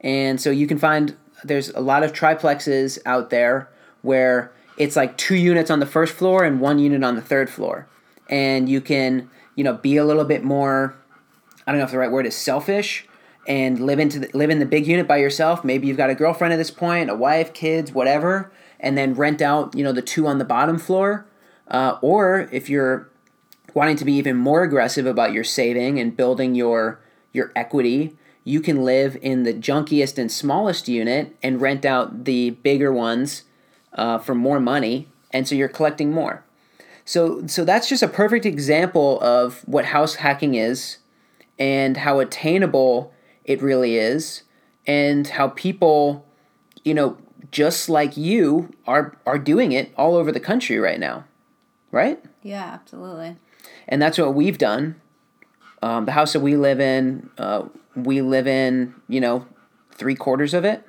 And 0.00 0.40
so 0.40 0.50
you 0.50 0.68
can 0.68 0.78
find 0.78 1.16
there's 1.42 1.70
a 1.70 1.80
lot 1.80 2.04
of 2.04 2.12
triplexes 2.12 2.98
out 3.04 3.30
there 3.30 3.68
where 4.02 4.52
it's 4.76 4.96
like 4.96 5.16
two 5.16 5.36
units 5.36 5.70
on 5.70 5.80
the 5.80 5.86
first 5.86 6.14
floor 6.14 6.44
and 6.44 6.60
one 6.60 6.78
unit 6.78 7.04
on 7.04 7.16
the 7.16 7.22
third 7.22 7.48
floor. 7.48 7.88
And 8.28 8.68
you 8.68 8.80
can, 8.80 9.30
you 9.54 9.64
know, 9.64 9.74
be 9.74 9.96
a 9.96 10.04
little 10.04 10.24
bit 10.24 10.42
more 10.42 10.96
I 11.66 11.72
don't 11.72 11.78
know 11.78 11.84
if 11.84 11.92
the 11.92 11.98
right 11.98 12.10
word 12.10 12.26
is 12.26 12.34
selfish 12.34 13.06
and 13.46 13.80
live 13.80 13.98
into 13.98 14.18
the, 14.20 14.30
live 14.34 14.50
in 14.50 14.58
the 14.58 14.66
big 14.66 14.86
unit 14.86 15.08
by 15.08 15.16
yourself. 15.16 15.64
Maybe 15.64 15.86
you've 15.86 15.96
got 15.96 16.10
a 16.10 16.14
girlfriend 16.14 16.52
at 16.52 16.56
this 16.56 16.70
point, 16.70 17.10
a 17.10 17.14
wife, 17.14 17.52
kids, 17.52 17.92
whatever, 17.92 18.52
and 18.80 18.96
then 18.98 19.14
rent 19.14 19.40
out, 19.40 19.74
you 19.74 19.84
know, 19.84 19.92
the 19.92 20.02
two 20.02 20.26
on 20.26 20.38
the 20.38 20.44
bottom 20.44 20.78
floor. 20.78 21.26
Uh, 21.68 21.98
or 22.02 22.48
if 22.52 22.68
you're 22.68 23.08
wanting 23.72 23.96
to 23.96 24.04
be 24.04 24.12
even 24.12 24.36
more 24.36 24.62
aggressive 24.62 25.06
about 25.06 25.32
your 25.32 25.44
saving 25.44 25.98
and 25.98 26.16
building 26.16 26.54
your 26.54 27.00
your 27.32 27.50
equity, 27.56 28.16
you 28.44 28.60
can 28.60 28.84
live 28.84 29.16
in 29.20 29.42
the 29.42 29.52
junkiest 29.52 30.18
and 30.18 30.30
smallest 30.30 30.86
unit 30.86 31.36
and 31.42 31.60
rent 31.60 31.84
out 31.84 32.24
the 32.24 32.50
bigger 32.50 32.92
ones 32.92 33.42
uh, 33.94 34.18
for 34.18 34.34
more 34.34 34.60
money, 34.60 35.08
and 35.32 35.46
so 35.46 35.54
you're 35.54 35.68
collecting 35.68 36.12
more. 36.12 36.44
So 37.04 37.46
so 37.46 37.64
that's 37.64 37.88
just 37.88 38.02
a 38.02 38.08
perfect 38.08 38.46
example 38.46 39.20
of 39.20 39.60
what 39.66 39.86
house 39.86 40.16
hacking 40.16 40.54
is, 40.54 40.98
and 41.58 41.96
how 41.98 42.18
attainable 42.20 43.12
it 43.44 43.60
really 43.62 43.96
is, 43.96 44.42
and 44.86 45.26
how 45.28 45.48
people, 45.48 46.24
you 46.84 46.94
know, 46.94 47.16
just 47.50 47.88
like 47.88 48.16
you 48.16 48.70
are 48.86 49.16
are 49.26 49.38
doing 49.38 49.72
it 49.72 49.92
all 49.96 50.16
over 50.16 50.32
the 50.32 50.40
country 50.40 50.78
right 50.78 50.98
now, 50.98 51.24
right? 51.90 52.22
yeah, 52.42 52.64
absolutely. 52.74 53.36
and 53.88 54.00
that's 54.02 54.18
what 54.18 54.34
we've 54.34 54.58
done. 54.58 55.00
Um, 55.82 56.06
the 56.06 56.12
house 56.12 56.32
that 56.32 56.40
we 56.40 56.56
live 56.56 56.80
in, 56.80 57.28
uh, 57.36 57.64
we 57.94 58.22
live 58.22 58.46
in, 58.46 58.94
you 59.08 59.20
know, 59.20 59.46
three 59.92 60.14
quarters 60.14 60.54
of 60.54 60.64
it, 60.64 60.82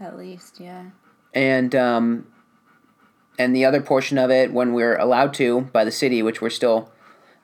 At 0.00 0.16
least, 0.18 0.58
yeah. 0.60 0.86
and 1.32 1.74
um, 1.76 2.26
and 3.38 3.54
the 3.54 3.64
other 3.64 3.80
portion 3.80 4.18
of 4.18 4.30
it, 4.30 4.52
when 4.52 4.72
we're 4.72 4.96
allowed 4.96 5.34
to 5.34 5.62
by 5.72 5.84
the 5.84 5.90
city, 5.92 6.22
which 6.22 6.40
we're 6.40 6.50
still 6.50 6.90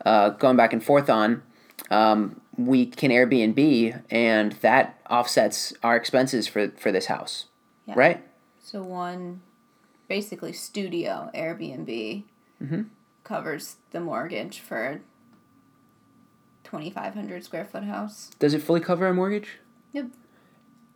uh, 0.04 0.30
going 0.30 0.56
back 0.56 0.72
and 0.72 0.82
forth 0.82 1.10
on, 1.10 1.42
um, 1.90 2.40
we 2.56 2.86
can 2.86 3.10
Airbnb, 3.10 4.02
and 4.10 4.52
that 4.60 5.00
offsets 5.08 5.72
our 5.82 5.96
expenses 5.96 6.46
for 6.46 6.68
for 6.70 6.92
this 6.92 7.06
house, 7.06 7.46
Yeah. 7.86 7.94
right? 7.96 8.24
So 8.62 8.82
one 8.82 9.40
basically 10.08 10.52
studio 10.52 11.30
Airbnb 11.34 12.24
Mm-hmm. 12.62 12.82
covers 13.24 13.76
the 13.90 14.00
mortgage 14.00 14.60
for 14.60 15.00
2500 16.64 17.42
square 17.44 17.64
foot 17.64 17.84
house. 17.84 18.30
Does 18.38 18.52
it 18.54 18.62
fully 18.62 18.80
cover 18.80 19.06
our 19.06 19.14
mortgage 19.14 19.58
Yep. 19.92 20.06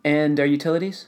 and 0.03 0.39
our 0.39 0.45
utilities? 0.45 1.07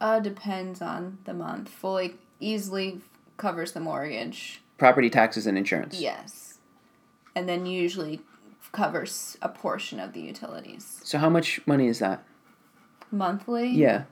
Uh 0.00 0.20
depends 0.20 0.82
on 0.82 1.18
the 1.24 1.32
month. 1.34 1.68
Fully 1.70 2.16
easily 2.42 3.00
covers 3.36 3.72
the 3.72 3.80
mortgage. 3.80 4.60
Property 4.78 5.08
taxes 5.10 5.46
and 5.46 5.56
insurance. 5.56 6.00
Yes. 6.00 6.58
And 7.34 7.48
then 7.48 7.66
usually 7.66 8.20
covers 8.72 9.36
a 9.42 9.48
portion 9.48 10.00
of 10.00 10.12
the 10.12 10.20
utilities. 10.20 11.00
So 11.04 11.18
how 11.18 11.28
much 11.30 11.60
money 11.66 11.86
is 11.88 11.98
that? 12.00 12.24
Monthly? 13.10 13.68
Yeah. 13.70 14.04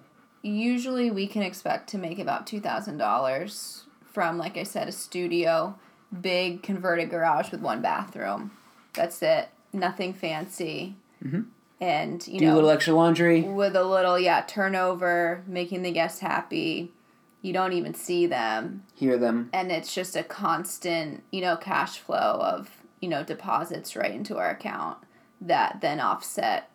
Usually 0.43 1.11
we 1.11 1.27
can 1.27 1.43
expect 1.43 1.89
to 1.91 1.99
make 1.99 2.19
about 2.19 2.47
$2,000 2.47 3.83
from 4.05 4.39
like 4.39 4.57
I 4.57 4.63
said 4.65 4.89
a 4.89 4.93
studio, 4.93 5.77
big 6.21 6.63
converted 6.63 7.11
garage 7.11 7.51
with 7.51 7.61
one 7.61 7.81
bathroom. 7.83 8.51
That's 8.95 9.23
it. 9.23 9.49
Nothing 9.73 10.13
fancy. 10.13 10.97
Mhm. 11.25 11.47
And 11.81 12.27
you 12.27 12.41
Do 12.41 12.47
know 12.47 12.55
a 12.55 12.57
little 12.57 12.71
extra 12.71 12.93
laundry. 12.95 13.43
with 13.43 13.75
a 13.77 13.85
little 13.85 14.19
yeah 14.19 14.43
turnover 14.47 15.43
making 15.47 15.83
the 15.83 15.93
guests 15.93 16.21
happy 16.21 16.93
you 17.43 17.53
don't 17.53 17.73
even 17.73 17.95
see 17.95 18.27
them 18.27 18.85
Hear 18.95 19.17
them. 19.19 19.49
and 19.53 19.71
it's 19.73 19.95
just 19.95 20.17
a 20.17 20.23
constant 20.23 21.23
you 21.31 21.41
know 21.41 21.57
cash 21.57 21.99
flow 21.99 22.39
of 22.41 22.71
you 23.01 23.09
know 23.09 23.23
deposits 23.25 23.97
right 23.97 24.11
into 24.13 24.37
our 24.39 24.51
account 24.51 24.99
that 25.41 25.81
then 25.81 26.01
offset 26.01 26.69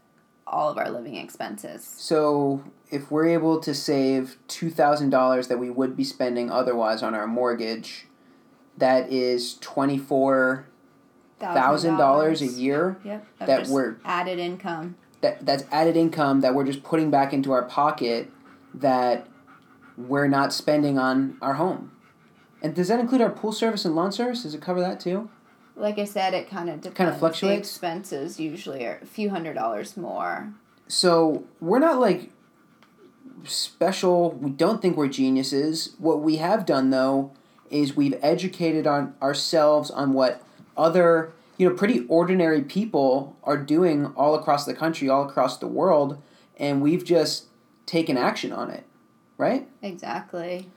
all 0.47 0.69
of 0.69 0.77
our 0.77 0.89
living 0.89 1.15
expenses 1.15 1.83
So 1.83 2.63
if 2.91 3.09
we're 3.11 3.27
able 3.27 3.59
to 3.61 3.73
save 3.73 4.37
two 4.47 4.69
thousand 4.69 5.09
dollars 5.09 5.47
that 5.49 5.57
we 5.59 5.69
would 5.69 5.95
be 5.97 6.03
spending 6.03 6.51
otherwise 6.51 7.01
on 7.01 7.15
our 7.15 7.25
mortgage, 7.27 8.05
that 8.77 9.11
is 9.11 9.55
twenty 9.57 9.97
four 9.97 10.67
thousand 11.39 11.97
dollars 11.97 12.41
a 12.41 12.47
year 12.47 12.97
Yep. 13.03 13.25
of 13.41 13.47
that 13.47 13.67
we're- 13.67 13.95
added 14.05 14.39
income. 14.39 14.95
that 15.21 15.45
that's 15.45 15.63
added 15.71 15.97
income 15.97 16.41
that 16.41 16.53
we're 16.55 16.63
just 16.65 16.83
putting 16.83 17.09
back 17.11 17.33
into 17.33 17.51
our 17.51 17.63
pocket 17.63 18.31
that 18.73 19.27
we're 19.97 20.27
not 20.27 20.53
spending 20.53 20.97
on 20.97 21.37
our 21.41 21.55
home. 21.55 21.91
And 22.61 22.73
does 22.73 22.87
that 22.87 22.99
include 22.99 23.21
our 23.21 23.29
pool 23.29 23.51
service 23.51 23.85
and 23.85 23.95
lawn 23.95 24.11
service? 24.11 24.43
Does 24.43 24.55
it 24.55 24.61
cover 24.61 24.79
that 24.81 24.99
too? 24.99 25.29
Like 25.75 25.99
I 25.99 26.05
said, 26.05 26.33
it 26.33 26.49
kind 26.49 26.69
of 26.69 26.81
depends. 26.81 27.19
fluctuates? 27.19 27.41
The 27.41 27.57
expenses 27.57 28.39
usually 28.39 28.85
are 28.85 28.99
a 29.01 29.05
few 29.05 29.29
hundred 29.29 29.55
dollars 29.55 29.97
more. 29.97 30.53
So 30.87 31.43
we're 31.59 31.79
not 31.79 31.99
like 31.99 32.31
special. 33.43 34.31
We 34.31 34.51
don't 34.51 34.81
think 34.81 34.97
we're 34.97 35.07
geniuses. 35.07 35.95
What 35.99 36.21
we 36.21 36.37
have 36.37 36.65
done 36.65 36.89
though 36.89 37.31
is 37.69 37.95
we've 37.95 38.17
educated 38.21 38.87
on 38.87 39.15
ourselves 39.21 39.91
on 39.91 40.13
what 40.13 40.41
other 40.77 41.33
you 41.57 41.67
know 41.67 41.75
pretty 41.75 42.05
ordinary 42.07 42.61
people 42.61 43.35
are 43.43 43.57
doing 43.57 44.07
all 44.15 44.35
across 44.35 44.65
the 44.65 44.73
country, 44.73 45.09
all 45.09 45.27
across 45.27 45.57
the 45.57 45.67
world, 45.67 46.21
and 46.57 46.81
we've 46.81 47.03
just 47.03 47.45
taken 47.85 48.17
action 48.17 48.51
on 48.51 48.69
it, 48.69 48.83
right? 49.37 49.67
Exactly. 49.85 50.69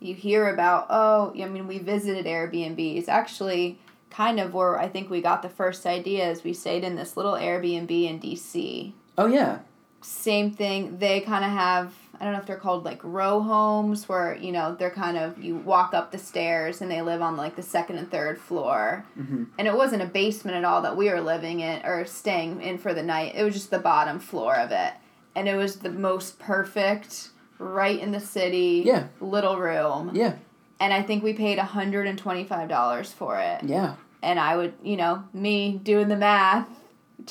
You 0.00 0.14
hear 0.14 0.48
about, 0.48 0.86
oh, 0.90 1.32
I 1.40 1.46
mean, 1.46 1.66
we 1.66 1.78
visited 1.78 2.26
Airbnbs. 2.26 3.08
Actually, 3.08 3.78
kind 4.10 4.38
of 4.38 4.54
where 4.54 4.78
I 4.78 4.88
think 4.88 5.10
we 5.10 5.20
got 5.20 5.42
the 5.42 5.48
first 5.48 5.84
idea 5.86 6.30
is 6.30 6.44
we 6.44 6.52
stayed 6.52 6.84
in 6.84 6.94
this 6.94 7.16
little 7.16 7.32
Airbnb 7.32 7.90
in 7.90 8.20
DC. 8.20 8.92
Oh 9.18 9.26
yeah, 9.26 9.58
Same 10.00 10.50
thing. 10.50 10.98
They 10.98 11.20
kind 11.20 11.44
of 11.44 11.50
have, 11.50 11.94
I 12.20 12.24
don't 12.24 12.34
know 12.34 12.38
if 12.38 12.46
they're 12.46 12.56
called 12.56 12.84
like 12.84 13.00
row 13.02 13.40
homes 13.40 14.08
where, 14.08 14.36
you 14.36 14.52
know, 14.52 14.74
they're 14.74 14.90
kind 14.90 15.16
of, 15.16 15.42
you 15.42 15.56
walk 15.56 15.94
up 15.94 16.12
the 16.12 16.18
stairs 16.18 16.82
and 16.82 16.90
they 16.90 17.00
live 17.00 17.22
on 17.22 17.36
like 17.36 17.56
the 17.56 17.62
second 17.62 17.96
and 17.98 18.10
third 18.10 18.38
floor. 18.38 19.04
Mhm. 19.18 19.46
And 19.58 19.66
it 19.66 19.74
wasn't 19.74 20.02
a 20.02 20.06
basement 20.06 20.56
at 20.56 20.64
all 20.64 20.82
that 20.82 20.96
we 20.96 21.08
were 21.08 21.20
living 21.22 21.60
in 21.60 21.84
or 21.86 22.04
staying 22.04 22.60
in 22.60 22.76
for 22.78 22.92
the 22.94 23.02
night. 23.02 23.34
It 23.34 23.42
was 23.44 23.54
just 23.54 23.70
the 23.70 23.78
bottom 23.78 24.18
floor 24.20 24.54
of 24.54 24.70
it. 24.70 24.92
And 25.34 25.48
it 25.48 25.56
was 25.56 25.76
the 25.76 25.90
most 25.90 26.38
perfect, 26.38 27.30
right 27.58 27.98
in 27.98 28.12
the 28.12 28.20
city, 28.20 28.82
Yeah. 28.84 29.06
little 29.20 29.58
room. 29.58 30.10
yeah, 30.14 30.34
And 30.80 30.92
I 30.92 31.02
think 31.02 31.22
we 31.22 31.32
paid 31.34 31.58
$125 31.58 33.12
for 33.12 33.38
it 33.38 33.62
yeah, 33.64 33.94
and 34.22 34.38
I 34.40 34.56
would, 34.56 34.74
you 34.82 34.96
know, 34.96 35.24
me 35.32 35.78
doing 35.82 36.08
the 36.08 36.16
math, 36.16 36.68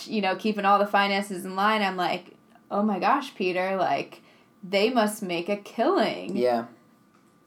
you 0.05 0.21
know, 0.21 0.35
keeping 0.35 0.65
all 0.65 0.79
the 0.79 0.87
finances 0.87 1.45
in 1.45 1.55
line, 1.55 1.81
I'm 1.81 1.97
like, 1.97 2.35
oh 2.71 2.83
my 2.83 2.99
gosh, 2.99 3.35
Peter, 3.35 3.75
like, 3.75 4.21
they 4.63 4.89
must 4.89 5.21
make 5.21 5.49
a 5.49 5.57
killing. 5.57 6.37
yeah, 6.37 6.65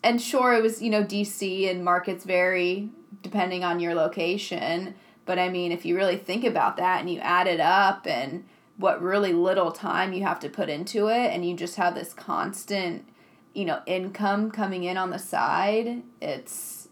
And 0.02 0.20
sure, 0.20 0.52
it 0.52 0.62
was, 0.62 0.82
you 0.82 0.90
know, 0.90 1.02
DC 1.02 1.68
and 1.70 1.84
markets 1.84 2.24
vary 2.24 2.90
depending 3.22 3.64
on 3.64 3.80
your 3.80 3.94
location. 3.94 4.94
But 5.24 5.38
I 5.38 5.48
mean, 5.48 5.72
if 5.72 5.84
you 5.84 5.96
really 5.96 6.18
think 6.18 6.44
about 6.44 6.76
that 6.76 7.00
and 7.00 7.10
you 7.10 7.18
add 7.20 7.46
it 7.48 7.58
up 7.58 8.06
and 8.06 8.44
what 8.76 9.00
really 9.02 9.32
little 9.32 9.72
time 9.72 10.12
you 10.12 10.22
have 10.24 10.40
to 10.40 10.48
put 10.48 10.68
into 10.68 11.08
it, 11.08 11.32
and 11.32 11.48
you 11.48 11.56
just 11.56 11.76
have 11.76 11.94
this 11.94 12.12
constant, 12.12 13.08
you 13.54 13.64
know, 13.64 13.80
income 13.86 14.50
coming 14.50 14.84
in 14.84 14.96
on 14.96 15.10
the 15.10 15.18
side, 15.18 16.02
it's, 16.20 16.88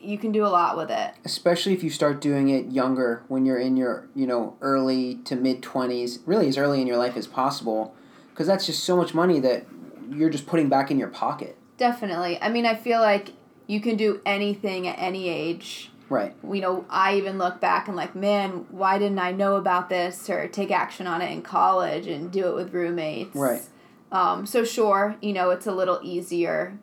you 0.00 0.16
can 0.16 0.32
do 0.32 0.44
a 0.44 0.48
lot 0.48 0.76
with 0.76 0.90
it. 0.90 1.12
especially 1.24 1.72
if 1.72 1.82
you 1.82 1.90
start 1.90 2.20
doing 2.20 2.48
it 2.48 2.66
younger 2.70 3.24
when 3.26 3.44
you're 3.44 3.58
in 3.58 3.76
your 3.76 4.08
you 4.14 4.28
know 4.28 4.56
early 4.60 5.16
to 5.24 5.34
mid 5.34 5.60
20s 5.60 6.20
really 6.24 6.46
as 6.46 6.56
early 6.56 6.80
in 6.80 6.86
your 6.86 6.96
life 6.96 7.16
as 7.16 7.26
possible 7.26 7.92
because 8.30 8.46
that's 8.46 8.64
just 8.64 8.84
so 8.84 8.96
much 8.96 9.12
money 9.12 9.40
that 9.40 9.66
you're 10.08 10.30
just 10.30 10.46
putting 10.46 10.68
back 10.68 10.92
in 10.92 11.00
your 11.00 11.08
pocket 11.08 11.58
Definitely. 11.78 12.40
I 12.42 12.48
mean, 12.48 12.66
I 12.66 12.74
feel 12.74 13.00
like 13.00 13.30
you 13.68 13.80
can 13.80 13.96
do 13.96 14.20
anything 14.26 14.88
at 14.88 14.98
any 14.98 15.28
age. 15.28 15.90
Right 16.08 16.34
You 16.42 16.60
know, 16.60 16.84
I 16.88 17.16
even 17.16 17.38
look 17.38 17.60
back 17.60 17.88
and 17.88 17.96
like, 17.96 18.14
man, 18.14 18.66
why 18.70 18.98
didn't 18.98 19.18
I 19.18 19.32
know 19.32 19.56
about 19.56 19.88
this 19.88 20.28
or 20.30 20.48
take 20.48 20.70
action 20.70 21.06
on 21.06 21.22
it 21.22 21.30
in 21.30 21.42
college 21.42 22.06
and 22.06 22.30
do 22.30 22.48
it 22.48 22.54
with 22.54 22.72
roommates? 22.72 23.36
Right. 23.36 23.62
Um, 24.10 24.46
so 24.46 24.64
sure, 24.64 25.16
you 25.20 25.32
know, 25.32 25.50
it's 25.50 25.66
a 25.66 25.72
little 25.72 26.00
easier 26.02 26.78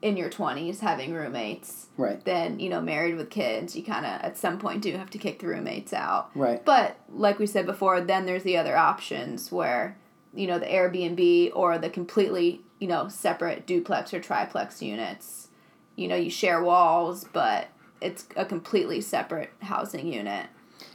in 0.00 0.16
your 0.16 0.28
twenties 0.28 0.80
having 0.80 1.14
roommates 1.14 1.86
right 1.96 2.24
than 2.24 2.58
you 2.58 2.68
know 2.68 2.80
married 2.80 3.14
with 3.14 3.30
kids. 3.30 3.76
You 3.76 3.84
kind 3.84 4.04
of 4.04 4.20
at 4.20 4.36
some 4.36 4.58
point 4.58 4.82
do 4.82 4.96
have 4.96 5.10
to 5.10 5.18
kick 5.18 5.38
the 5.38 5.46
roommates 5.46 5.92
out. 5.92 6.30
right 6.34 6.64
But 6.64 6.96
like 7.08 7.38
we 7.38 7.46
said 7.46 7.66
before, 7.66 8.00
then 8.00 8.26
there's 8.26 8.42
the 8.42 8.56
other 8.56 8.76
options 8.76 9.52
where, 9.52 9.96
you 10.34 10.46
know, 10.46 10.58
the 10.58 10.66
Airbnb 10.66 11.52
or 11.54 11.78
the 11.78 11.88
completely, 11.88 12.62
you 12.80 12.88
know, 12.88 13.08
separate 13.08 13.66
duplex 13.66 14.12
or 14.12 14.20
triplex 14.20 14.82
units. 14.82 15.48
You 15.94 16.08
know, 16.08 16.16
you 16.16 16.30
share 16.30 16.62
walls, 16.62 17.24
but 17.32 17.68
it's 18.02 18.26
a 18.36 18.44
completely 18.44 19.00
separate 19.00 19.50
housing 19.62 20.06
unit. 20.12 20.46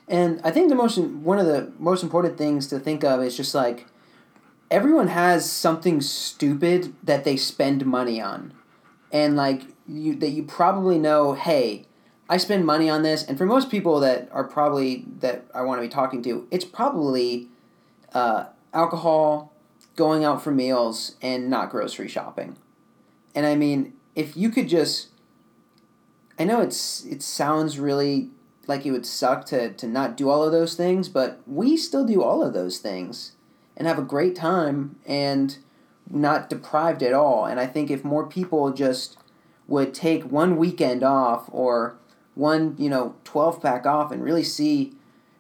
and 0.07 0.41
i 0.43 0.51
think 0.51 0.69
the 0.69 0.75
most 0.75 0.97
one 0.97 1.39
of 1.39 1.45
the 1.45 1.71
most 1.79 2.03
important 2.03 2.37
things 2.37 2.67
to 2.67 2.79
think 2.79 3.03
of 3.03 3.21
is 3.21 3.35
just 3.35 3.55
like 3.55 3.87
everyone 4.69 5.07
has 5.07 5.49
something 5.49 6.01
stupid 6.01 6.93
that 7.03 7.23
they 7.23 7.37
spend 7.37 7.85
money 7.85 8.19
on. 8.21 8.53
And 9.11 9.35
like 9.35 9.63
you 9.87 10.15
that 10.15 10.29
you 10.29 10.43
probably 10.43 10.99
know 10.99 11.33
hey 11.33 11.85
i 12.29 12.35
spend 12.35 12.65
money 12.65 12.89
on 12.89 13.03
this. 13.03 13.23
And 13.23 13.37
for 13.37 13.45
most 13.45 13.69
people 13.69 13.99
that 14.01 14.27
are 14.31 14.43
probably 14.43 15.05
that 15.19 15.45
i 15.55 15.61
want 15.61 15.79
to 15.79 15.81
be 15.81 15.89
talking 15.89 16.21
to 16.23 16.47
it's 16.51 16.65
probably 16.65 17.47
uh, 18.13 18.45
alcohol 18.73 19.53
going 19.95 20.23
out 20.23 20.41
for 20.41 20.51
meals 20.51 21.15
and 21.21 21.49
not 21.49 21.69
grocery 21.69 22.07
shopping. 22.07 22.57
And 23.33 23.45
i 23.45 23.55
mean 23.55 23.93
if 24.15 24.35
you 24.35 24.49
could 24.49 24.67
just 24.67 25.07
i 26.39 26.43
know 26.43 26.61
it's 26.61 27.05
it 27.05 27.21
sounds 27.21 27.79
really 27.79 28.29
like 28.67 28.85
it 28.85 28.91
would 28.91 29.05
suck 29.05 29.45
to, 29.45 29.71
to 29.73 29.87
not 29.87 30.17
do 30.17 30.29
all 30.29 30.43
of 30.43 30.51
those 30.51 30.75
things 30.75 31.07
but 31.07 31.39
we 31.47 31.77
still 31.77 32.05
do 32.05 32.21
all 32.21 32.43
of 32.43 32.53
those 32.53 32.79
things 32.79 33.31
and 33.77 33.87
have 33.87 33.99
a 33.99 34.03
great 34.03 34.35
time 34.35 34.97
and 35.05 35.57
not 36.09 36.49
deprived 36.49 37.03
at 37.03 37.13
all. 37.13 37.45
And 37.45 37.59
I 37.59 37.67
think 37.67 37.89
if 37.89 38.03
more 38.03 38.25
people 38.25 38.71
just 38.71 39.17
would 39.67 39.93
take 39.93 40.23
one 40.23 40.57
weekend 40.57 41.03
off 41.03 41.47
or 41.51 41.95
one, 42.35 42.75
you 42.77 42.89
know, 42.89 43.15
12 43.23 43.61
pack 43.61 43.85
off 43.85 44.11
and 44.11 44.23
really 44.23 44.43
see 44.43 44.93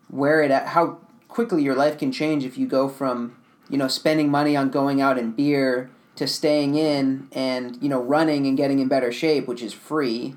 where 0.09 0.41
it 0.41 0.51
at, 0.51 0.67
how 0.67 0.99
quickly 1.27 1.63
your 1.63 1.75
life 1.75 1.97
can 1.97 2.11
change 2.11 2.43
if 2.45 2.57
you 2.57 2.67
go 2.67 2.87
from, 2.87 3.35
you 3.69 3.77
know, 3.77 3.87
spending 3.87 4.29
money 4.29 4.55
on 4.55 4.69
going 4.69 5.01
out 5.01 5.17
and 5.17 5.35
beer 5.35 5.89
to 6.15 6.27
staying 6.27 6.75
in 6.75 7.27
and, 7.31 7.81
you 7.81 7.89
know, 7.89 8.01
running 8.01 8.47
and 8.47 8.57
getting 8.57 8.79
in 8.79 8.87
better 8.87 9.11
shape, 9.11 9.47
which 9.47 9.61
is 9.61 9.73
free, 9.73 10.35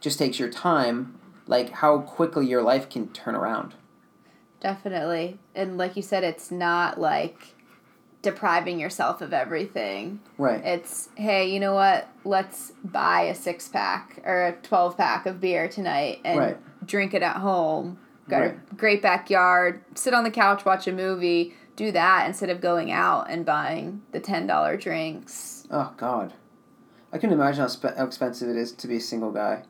just 0.00 0.18
takes 0.18 0.38
your 0.38 0.48
time, 0.50 1.18
like 1.46 1.70
how 1.70 1.98
quickly 2.00 2.46
your 2.46 2.62
life 2.62 2.88
can 2.88 3.08
turn 3.08 3.34
around. 3.34 3.74
Definitely. 4.60 5.38
And 5.54 5.78
like 5.78 5.96
you 5.96 6.02
said, 6.02 6.24
it's 6.24 6.50
not 6.50 7.00
like 7.00 7.54
depriving 8.22 8.78
yourself 8.78 9.22
of 9.22 9.32
everything. 9.32 10.20
Right. 10.36 10.62
It's, 10.64 11.08
hey, 11.14 11.50
you 11.50 11.58
know 11.60 11.74
what? 11.74 12.08
Let's 12.24 12.72
buy 12.84 13.22
a 13.22 13.34
six 13.34 13.68
pack 13.68 14.20
or 14.24 14.48
a 14.48 14.52
12 14.52 14.96
pack 14.96 15.24
of 15.26 15.40
beer 15.40 15.68
tonight 15.68 16.20
and 16.24 16.38
Right. 16.38 16.86
drink 16.86 17.14
it 17.14 17.22
at 17.22 17.36
home. 17.36 17.98
Got 18.28 18.40
Right. 18.42 18.58
a 18.70 18.74
great 18.74 19.00
backyard, 19.02 19.82
sit 19.94 20.12
on 20.14 20.24
the 20.24 20.30
couch, 20.30 20.64
watch 20.64 20.86
a 20.86 20.92
movie, 20.92 21.54
do 21.76 21.90
that 21.92 22.26
instead 22.28 22.50
of 22.50 22.60
going 22.60 22.92
out 22.92 23.30
and 23.30 23.44
buying 23.46 24.02
the 24.12 24.20
$10 24.20 24.76
drinks. 24.76 25.66
Oh 25.70 25.92
God, 25.96 26.34
I 27.12 27.18
can 27.18 27.32
imagine 27.32 27.62
how, 27.62 27.68
spe- 27.68 27.96
how 27.96 28.04
expensive 28.04 28.48
it 28.50 28.56
is 28.56 28.72
to 28.72 28.86
be 28.86 28.96
a 28.96 29.00
single 29.00 29.32
guy. 29.32 29.62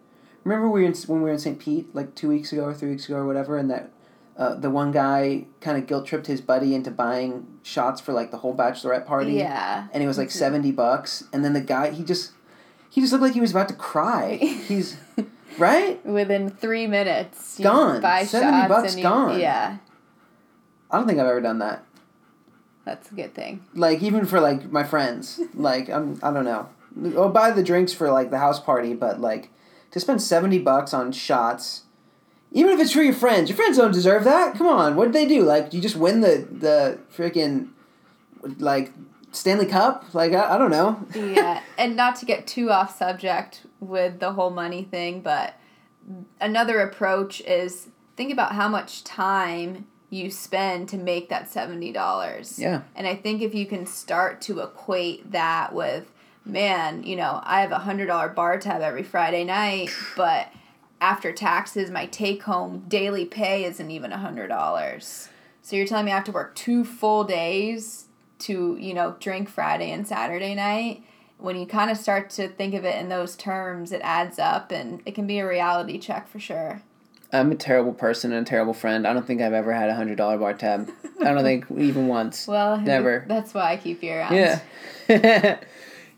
Remember 0.45 0.69
we 0.71 0.81
were 0.83 0.87
in, 0.87 0.95
when 1.07 1.19
we 1.21 1.25
were 1.25 1.33
in 1.35 1.39
St. 1.39 1.59
Pete 1.59 1.95
like 1.95 2.15
two 2.15 2.29
weeks 2.29 2.53
ago 2.53 2.65
or 2.65 2.75
three 2.75 2.91
weeks 2.91 3.07
ago 3.07 3.17
or 3.17 3.27
whatever, 3.27 3.57
and 3.59 3.71
that 3.71 3.91
uh, 4.37 4.55
the 4.55 4.71
one 4.71 4.91
guy 4.91 5.45
kind 5.61 5.77
of 5.77 5.87
guilt 5.87 6.07
tripped 6.07 6.27
his 6.27 6.41
buddy 6.41 6.75
into 6.75 6.91
buying 6.91 7.47
shots 7.63 8.01
for 8.01 8.13
like 8.13 8.31
the 8.31 8.39
whole 8.39 8.55
bachelorette 8.55 9.05
party, 9.07 9.35
Yeah. 9.35 9.89
and 9.93 10.03
it 10.03 10.07
was 10.07 10.17
like 10.19 10.31
seventy 10.31 10.73
bucks, 10.73 11.25
and 11.33 11.45
then 11.45 11.53
the 11.53 11.61
guy 11.61 11.91
he 11.91 12.03
just 12.05 12.33
he 12.89 13.01
just 13.01 13.13
looked 13.13 13.23
like 13.23 13.35
he 13.35 13.41
was 13.41 13.51
about 13.51 13.69
to 13.69 13.75
cry. 13.75 14.37
He's 14.67 14.97
right. 15.59 16.05
Within 16.07 16.49
three 16.51 16.87
minutes, 16.87 17.59
Gone. 17.61 18.01
Buy 18.01 18.25
70 18.25 18.51
shots 18.51 18.69
bucks 18.69 18.89
and 18.93 18.99
you, 18.99 19.03
gone. 19.03 19.41
Yeah, 19.41 19.77
I 20.91 20.97
don't 20.99 21.07
think 21.07 21.21
I've 21.21 21.27
ever 21.27 21.41
done 21.43 21.59
that. 21.59 21.85
that's 22.87 23.13
a 23.13 23.15
good 23.15 23.35
thing. 23.35 23.63
Like 23.75 24.03
even 24.03 24.25
for 24.25 24.41
like 24.41 24.73
my 24.73 24.85
friends, 24.85 25.39
like 25.55 25.91
I'm 25.91 26.19
I 26.23 26.33
don't 26.33 26.47
know. 26.47 26.69
I'll 27.17 27.29
buy 27.29 27.51
the 27.51 27.63
drinks 27.63 27.93
for 27.93 28.11
like 28.11 28.31
the 28.31 28.39
house 28.39 28.59
party, 28.59 28.95
but 28.95 29.21
like 29.21 29.51
to 29.91 30.01
spend 30.01 30.23
seventy 30.23 30.59
bucks 30.59 30.95
on 30.95 31.13
shots, 31.13 31.83
even 32.53 32.73
if 32.73 32.81
it's 32.81 32.93
for 32.93 33.03
your 33.03 33.15
friends, 33.15 33.49
your 33.49 33.57
friends 33.57 33.77
don't 33.77 33.93
deserve 33.93 34.25
that. 34.25 34.55
Come 34.57 34.67
on, 34.67 34.97
what 34.97 35.07
did 35.07 35.15
they 35.15 35.27
do? 35.27 35.43
Like 35.43 35.73
you 35.73 35.81
just 35.81 35.97
win 35.97 36.21
the 36.21 36.47
the 36.51 36.99
freaking 37.15 37.71
like 38.59 38.93
Stanley 39.33 39.67
Cup? 39.67 40.15
Like 40.15 40.33
I, 40.33 40.55
I 40.55 40.59
don't 40.59 40.71
know. 40.71 41.05
yeah, 41.15 41.63
and 41.79 41.97
not 41.97 42.17
to 42.17 42.27
get 42.27 42.47
too 42.47 42.71
off 42.71 42.97
subject 42.97 43.63
with 43.81 44.21
the 44.21 44.33
whole 44.33 44.51
money 44.51 44.85
thing, 44.85 45.21
but 45.21 45.55
another 46.41 46.81
approach 46.81 47.41
is 47.43 47.89
think 48.17 48.33
about 48.33 48.53
how 48.53 48.69
much 48.69 49.05
time 49.05 49.87
you 50.11 50.31
spend 50.31 50.89
to 50.89 50.97
make 50.97 51.29
that 51.29 51.49
$70. 51.49 52.59
Yeah. 52.59 52.83
And 52.97 53.07
I 53.07 53.15
think 53.15 53.43
if 53.43 53.55
you 53.55 53.65
can 53.65 53.87
start 53.87 54.41
to 54.43 54.61
equate 54.61 55.31
that 55.31 55.73
with, 55.73 56.11
man, 56.45 57.03
you 57.03 57.17
know, 57.17 57.41
I 57.43 57.61
have 57.61 57.73
a 57.73 57.79
$100 57.79 58.35
bar 58.35 58.59
tab 58.59 58.83
every 58.83 59.03
Friday 59.03 59.45
night, 59.45 59.91
but 60.17 60.49
after 61.01 61.33
taxes, 61.33 61.91
my 61.91 62.07
take 62.07 62.43
home 62.43 62.85
daily 62.89 63.25
pay 63.25 63.65
isn't 63.65 63.91
even 63.91 64.13
a 64.13 64.19
hundred 64.19 64.49
dollars. 64.49 65.29
So 65.63 65.77
you're 65.77 65.87
telling 65.87 66.07
me 66.07 66.13
I 66.13 66.17
have 66.17 66.25
to 66.25 66.33
work 66.33 66.55
two 66.55 66.85
full 66.85 67.25
days 67.25 68.07
to, 68.41 68.77
you 68.81 68.95
know, 68.95 69.17
drink 69.21 69.49
Friday 69.49 69.91
and 69.93 70.07
Saturday 70.07 70.55
night? 70.55 71.05
When 71.39 71.57
you 71.57 71.65
kind 71.67 71.91
of 71.91 71.97
start 71.97 72.29
to 72.31 72.49
think 72.49 72.75
of 72.75 72.85
it 72.85 72.97
in 72.97 73.09
those 73.09 73.35
terms, 73.37 73.93
it 73.93 74.01
adds 74.03 74.39
up 74.39 74.71
and 74.71 75.01
it 75.07 75.15
can 75.15 75.27
be 75.27 75.39
a 75.39 75.49
reality 75.49 75.99
check 75.99 76.29
for 76.29 76.39
sure. 76.39 76.83
I'm 77.33 77.53
a 77.53 77.55
terrible 77.55 77.95
person 77.95 78.33
and 78.33 78.47
a 78.47 78.51
terrible 78.51 78.75
friend. 78.75 79.07
I 79.07 79.13
don't 79.13 79.27
think 79.27 79.41
I've 79.41 79.53
ever 79.53 79.73
had 79.73 79.89
a 79.89 79.95
hundred 79.95 80.17
dollar 80.17 80.37
bar 80.37 80.53
tab. 80.53 80.91
I 81.21 81.33
don't 81.33 81.43
think 81.43 81.67
even 81.79 82.09
once. 82.09 82.47
Well, 82.47 82.79
Never. 82.81 83.25
That's 83.27 83.55
why 83.55 83.73
I 83.73 83.77
keep 83.77 84.03
you 84.03 84.13
around. 84.13 84.35
Yeah. 84.35 84.61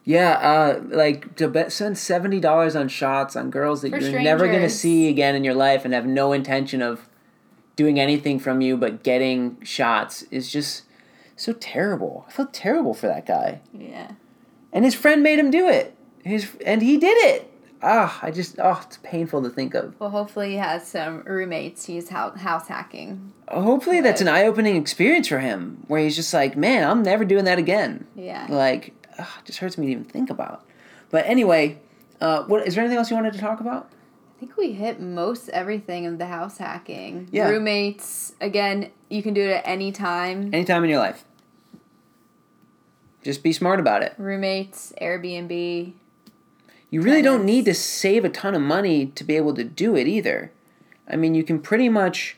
yeah, 0.04 0.32
uh, 0.32 0.80
like 0.88 1.36
to 1.36 1.48
bet 1.48 1.72
spend 1.72 1.96
seventy 1.96 2.40
dollars 2.40 2.74
on 2.74 2.88
shots 2.88 3.36
on 3.36 3.50
girls 3.50 3.82
that 3.82 3.90
For 3.90 3.98
you're 3.98 4.20
never 4.20 4.46
gonna 4.46 4.68
see 4.68 5.08
again 5.08 5.34
in 5.34 5.44
your 5.44 5.54
life 5.54 5.84
and 5.84 5.94
have 5.94 6.06
no 6.06 6.32
intention 6.32 6.82
of 6.82 7.08
doing 7.76 7.98
anything 7.98 8.38
from 8.38 8.60
you 8.60 8.76
but 8.76 9.02
getting 9.02 9.62
shots 9.62 10.22
is 10.30 10.50
just 10.50 10.84
so 11.36 11.52
terrible. 11.54 12.24
I 12.28 12.32
felt 12.32 12.52
terrible 12.52 12.94
for 12.94 13.06
that 13.06 13.26
guy. 13.26 13.60
Yeah. 13.72 14.12
And 14.72 14.84
his 14.84 14.94
friend 14.94 15.22
made 15.22 15.38
him 15.38 15.50
do 15.50 15.68
it. 15.68 15.96
His 16.24 16.50
and 16.64 16.82
he 16.82 16.96
did 16.98 17.16
it. 17.18 17.48
Ah, 17.84 18.18
I 18.22 18.30
just 18.30 18.56
oh, 18.60 18.80
it's 18.84 18.98
painful 18.98 19.42
to 19.42 19.50
think 19.50 19.74
of. 19.74 19.98
Well, 20.00 20.10
hopefully 20.10 20.50
he 20.50 20.56
has 20.56 20.86
some 20.86 21.22
roommates 21.22 21.84
he's 21.86 22.08
house, 22.08 22.38
house 22.38 22.68
hacking. 22.68 23.32
Hopefully 23.48 24.00
that's 24.00 24.20
an 24.20 24.28
eye-opening 24.28 24.76
experience 24.76 25.26
for 25.26 25.40
him 25.40 25.82
where 25.88 26.00
he's 26.00 26.14
just 26.14 26.32
like, 26.32 26.56
"Man, 26.56 26.88
I'm 26.88 27.02
never 27.02 27.24
doing 27.24 27.44
that 27.46 27.58
again." 27.58 28.06
Yeah. 28.14 28.46
Like, 28.48 28.94
ugh, 29.18 29.26
it 29.40 29.44
just 29.46 29.58
hurts 29.58 29.76
me 29.78 29.86
to 29.86 29.92
even 29.92 30.04
think 30.04 30.30
about. 30.30 30.64
But 31.10 31.26
anyway, 31.26 31.78
uh, 32.20 32.44
what 32.44 32.66
is 32.66 32.74
there 32.74 32.82
anything 32.84 32.98
else 32.98 33.10
you 33.10 33.16
wanted 33.16 33.32
to 33.34 33.38
talk 33.38 33.60
about? 33.60 33.88
I 34.36 34.40
think 34.40 34.56
we 34.56 34.72
hit 34.72 35.00
most 35.00 35.48
everything 35.50 36.04
of 36.06 36.18
the 36.18 36.26
house 36.26 36.58
hacking. 36.58 37.28
Yeah. 37.30 37.48
Roommates, 37.48 38.34
again, 38.40 38.90
you 39.08 39.22
can 39.22 39.34
do 39.34 39.42
it 39.42 39.50
at 39.52 39.62
any 39.66 39.92
time. 39.92 40.52
Anytime 40.52 40.82
in 40.84 40.90
your 40.90 40.98
life. 40.98 41.24
Just 43.22 43.42
be 43.42 43.52
smart 43.52 43.78
about 43.78 44.02
it. 44.02 44.14
Roommates, 44.18 44.92
Airbnb. 45.00 45.92
You 46.90 47.00
really 47.00 47.22
don't 47.22 47.44
need 47.44 47.64
to 47.66 47.74
save 47.74 48.24
a 48.24 48.28
ton 48.28 48.54
of 48.54 48.60
money 48.60 49.06
to 49.06 49.24
be 49.24 49.36
able 49.36 49.54
to 49.54 49.64
do 49.64 49.96
it 49.96 50.06
either. 50.08 50.50
I 51.08 51.16
mean, 51.16 51.34
you 51.34 51.42
can 51.44 51.58
pretty 51.60 51.88
much, 51.88 52.36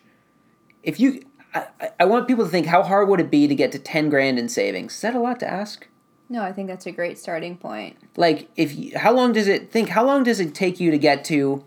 if 0.83 1.01
you, 1.01 1.23
I, 1.55 1.67
I- 1.81 1.91
I 2.01 2.05
want 2.05 2.29
people 2.29 2.45
to 2.45 2.51
think 2.51 2.67
how 2.67 2.83
hard 2.83 3.09
would 3.09 3.21
it 3.21 3.31
be 3.31 3.49
to 3.49 3.55
get 3.55 3.73
to 3.73 3.79
10 3.79 4.11
grand 4.11 4.39
in 4.39 4.49
savings? 4.49 4.95
Is 4.97 5.01
that 5.01 5.15
a 5.15 5.21
lot 5.21 5.41
to 5.41 5.51
ask? 5.51 5.89
No, 6.29 6.43
I 6.43 6.53
think 6.53 6.69
that's 6.69 6.87
a 6.87 6.93
great 6.93 7.19
starting 7.19 7.57
point. 7.57 7.97
Like, 8.17 8.49
if 8.57 8.75
you, 8.75 8.99
how 8.99 9.13
long 9.13 9.33
does 9.33 9.47
it, 9.47 9.71
think, 9.71 9.91
how 9.91 10.05
long 10.05 10.25
does 10.25 10.41
it 10.41 10.55
take 10.55 10.81
you 10.81 10.91
to 10.91 10.99
get 10.99 11.25
to 11.27 11.65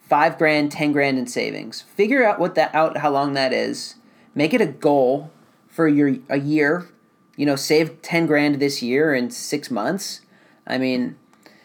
five 0.00 0.36
grand, 0.36 0.72
10 0.72 0.92
grand 0.92 1.18
in 1.18 1.26
savings? 1.26 1.82
Figure 1.82 2.24
out 2.24 2.40
what 2.40 2.54
that, 2.56 2.74
out 2.74 2.98
how 2.98 3.10
long 3.10 3.34
that 3.34 3.52
is. 3.52 3.94
Make 4.34 4.52
it 4.52 4.60
a 4.60 4.66
goal 4.66 5.30
for 5.68 5.86
your, 5.86 6.16
a 6.28 6.38
year. 6.38 6.88
You 7.36 7.46
know, 7.46 7.56
save 7.56 8.02
10 8.02 8.26
grand 8.26 8.56
this 8.56 8.82
year 8.82 9.14
in 9.14 9.30
six 9.30 9.70
months. 9.70 10.22
I 10.66 10.78
mean, 10.78 11.16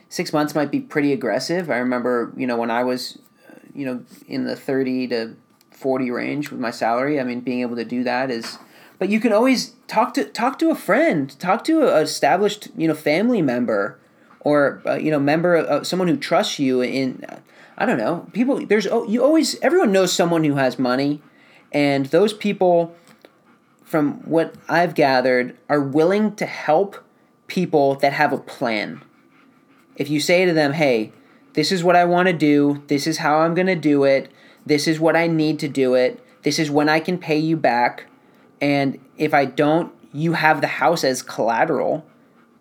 six 0.09 0.31
months 0.31 0.53
might 0.53 0.71
be 0.71 0.79
pretty 0.79 1.13
aggressive. 1.13 1.69
I 1.69 1.77
remember, 1.77 2.31
you 2.37 2.45
know, 2.45 2.57
when 2.57 2.71
I 2.71 2.83
was, 2.83 3.17
you 3.73 3.85
know, 3.85 4.03
in 4.27 4.45
the 4.45 4.55
30 4.55 5.07
to 5.07 5.35
40 5.71 6.11
range 6.11 6.51
with 6.51 6.59
my 6.59 6.71
salary, 6.71 7.19
I 7.19 7.23
mean, 7.23 7.41
being 7.41 7.61
able 7.61 7.75
to 7.75 7.85
do 7.85 8.03
that 8.03 8.29
is, 8.29 8.57
but 8.99 9.09
you 9.09 9.19
can 9.19 9.33
always 9.33 9.75
talk 9.87 10.13
to, 10.13 10.25
talk 10.25 10.59
to 10.59 10.69
a 10.69 10.75
friend, 10.75 11.37
talk 11.39 11.63
to 11.65 11.81
an 11.81 12.03
established, 12.03 12.69
you 12.75 12.87
know, 12.87 12.95
family 12.95 13.41
member 13.41 13.99
or, 14.39 14.81
uh, 14.85 14.95
you 14.95 15.11
know, 15.11 15.19
member 15.19 15.55
of 15.55 15.87
someone 15.87 16.07
who 16.07 16.17
trusts 16.17 16.59
you 16.59 16.81
in, 16.81 17.25
uh, 17.27 17.39
I 17.77 17.85
don't 17.85 17.97
know, 17.97 18.27
people, 18.31 18.65
there's, 18.65 18.87
oh, 18.87 19.07
you 19.07 19.23
always, 19.23 19.59
everyone 19.61 19.91
knows 19.91 20.13
someone 20.13 20.43
who 20.43 20.55
has 20.55 20.79
money 20.79 21.21
and 21.71 22.05
those 22.07 22.33
people, 22.33 22.95
from 23.83 24.19
what 24.21 24.55
I've 24.69 24.95
gathered, 24.95 25.57
are 25.67 25.81
willing 25.81 26.35
to 26.37 26.45
help 26.45 27.03
people 27.47 27.95
that 27.95 28.13
have 28.13 28.31
a 28.31 28.37
plan. 28.37 29.03
If 29.95 30.09
you 30.09 30.19
say 30.19 30.45
to 30.45 30.53
them, 30.53 30.73
hey, 30.73 31.11
this 31.53 31.71
is 31.71 31.83
what 31.83 31.95
I 31.95 32.05
want 32.05 32.27
to 32.27 32.33
do, 32.33 32.83
this 32.87 33.07
is 33.07 33.17
how 33.17 33.39
I'm 33.39 33.53
going 33.53 33.67
to 33.67 33.75
do 33.75 34.03
it, 34.03 34.31
this 34.65 34.87
is 34.87 34.99
what 34.99 35.15
I 35.15 35.27
need 35.27 35.59
to 35.59 35.67
do 35.67 35.93
it, 35.93 36.25
this 36.43 36.59
is 36.59 36.71
when 36.71 36.89
I 36.89 36.99
can 36.99 37.17
pay 37.17 37.37
you 37.37 37.57
back, 37.57 38.07
and 38.61 38.99
if 39.17 39.33
I 39.33 39.45
don't, 39.45 39.93
you 40.13 40.33
have 40.33 40.61
the 40.61 40.67
house 40.67 41.03
as 41.03 41.21
collateral, 41.21 42.05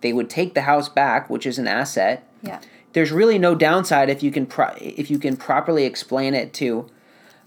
they 0.01 0.13
would 0.13 0.29
take 0.29 0.55
the 0.55 0.63
house 0.63 0.89
back, 0.89 1.31
which 1.31 1.47
is 1.47 1.59
an 1.59 1.67
asset. 1.67 2.29
Yeah. 2.43 2.61
There's 2.93 3.11
really 3.11 3.39
no 3.39 3.55
downside 3.55 4.11
if 4.11 4.23
you 4.23 4.31
can 4.31 4.47
pro- 4.47 4.75
if 4.79 5.11
you 5.11 5.19
can 5.19 5.37
properly 5.37 5.85
explain 5.85 6.35
it 6.35 6.53
to 6.55 6.87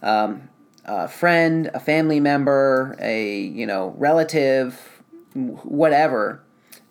um, 0.02 0.50
a 0.86 1.08
friend, 1.08 1.70
a 1.74 1.80
family 1.80 2.20
member, 2.20 2.98
a 3.00 3.40
you 3.40 3.66
know 3.66 3.94
relative, 3.98 5.02
whatever, 5.34 6.44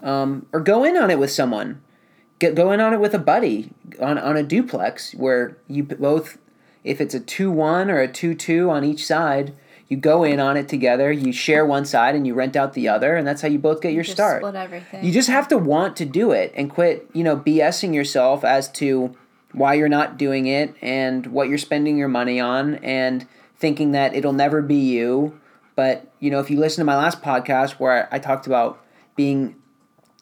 um, 0.02 0.46
or 0.52 0.60
go 0.60 0.84
in 0.84 0.96
on 0.96 1.10
it 1.10 1.18
with 1.18 1.30
someone 1.30 1.82
get 2.38 2.54
go 2.54 2.72
in 2.72 2.80
on 2.80 2.92
it 2.92 3.00
with 3.00 3.14
a 3.14 3.18
buddy 3.18 3.70
on, 4.00 4.18
on 4.18 4.36
a 4.36 4.42
duplex 4.42 5.14
where 5.14 5.56
you 5.68 5.82
both 5.82 6.38
if 6.84 7.00
it's 7.00 7.14
a 7.14 7.20
2-1 7.20 7.88
or 7.88 8.00
a 8.00 8.08
2-2 8.08 8.70
on 8.70 8.84
each 8.84 9.04
side 9.04 9.54
you 9.88 9.96
go 9.96 10.24
in 10.24 10.40
on 10.40 10.56
it 10.56 10.68
together 10.68 11.10
you 11.12 11.32
share 11.32 11.64
one 11.64 11.84
side 11.84 12.14
and 12.14 12.26
you 12.26 12.34
rent 12.34 12.56
out 12.56 12.72
the 12.72 12.88
other 12.88 13.14
and 13.16 13.26
that's 13.26 13.42
how 13.42 13.48
you 13.48 13.58
both 13.58 13.80
get 13.80 13.92
your 13.92 14.02
Just 14.02 14.16
start 14.16 14.40
split 14.42 14.54
everything. 14.54 15.04
you 15.04 15.12
just 15.12 15.28
have 15.28 15.46
to 15.48 15.58
want 15.58 15.96
to 15.96 16.04
do 16.04 16.32
it 16.32 16.52
and 16.56 16.70
quit 16.70 17.08
you 17.12 17.22
know 17.24 17.36
bsing 17.36 17.94
yourself 17.94 18.44
as 18.44 18.70
to 18.72 19.14
why 19.52 19.74
you're 19.74 19.88
not 19.88 20.16
doing 20.18 20.46
it 20.46 20.74
and 20.82 21.26
what 21.28 21.48
you're 21.48 21.56
spending 21.58 21.96
your 21.96 22.08
money 22.08 22.38
on 22.40 22.74
and 22.76 23.26
thinking 23.58 23.92
that 23.92 24.14
it'll 24.14 24.32
never 24.32 24.60
be 24.60 24.76
you 24.76 25.38
but 25.76 26.10
you 26.20 26.30
know 26.30 26.40
if 26.40 26.50
you 26.50 26.58
listen 26.58 26.80
to 26.82 26.84
my 26.84 26.96
last 26.96 27.22
podcast 27.22 27.72
where 27.72 28.08
i, 28.12 28.16
I 28.16 28.18
talked 28.18 28.46
about 28.46 28.82
being 29.14 29.56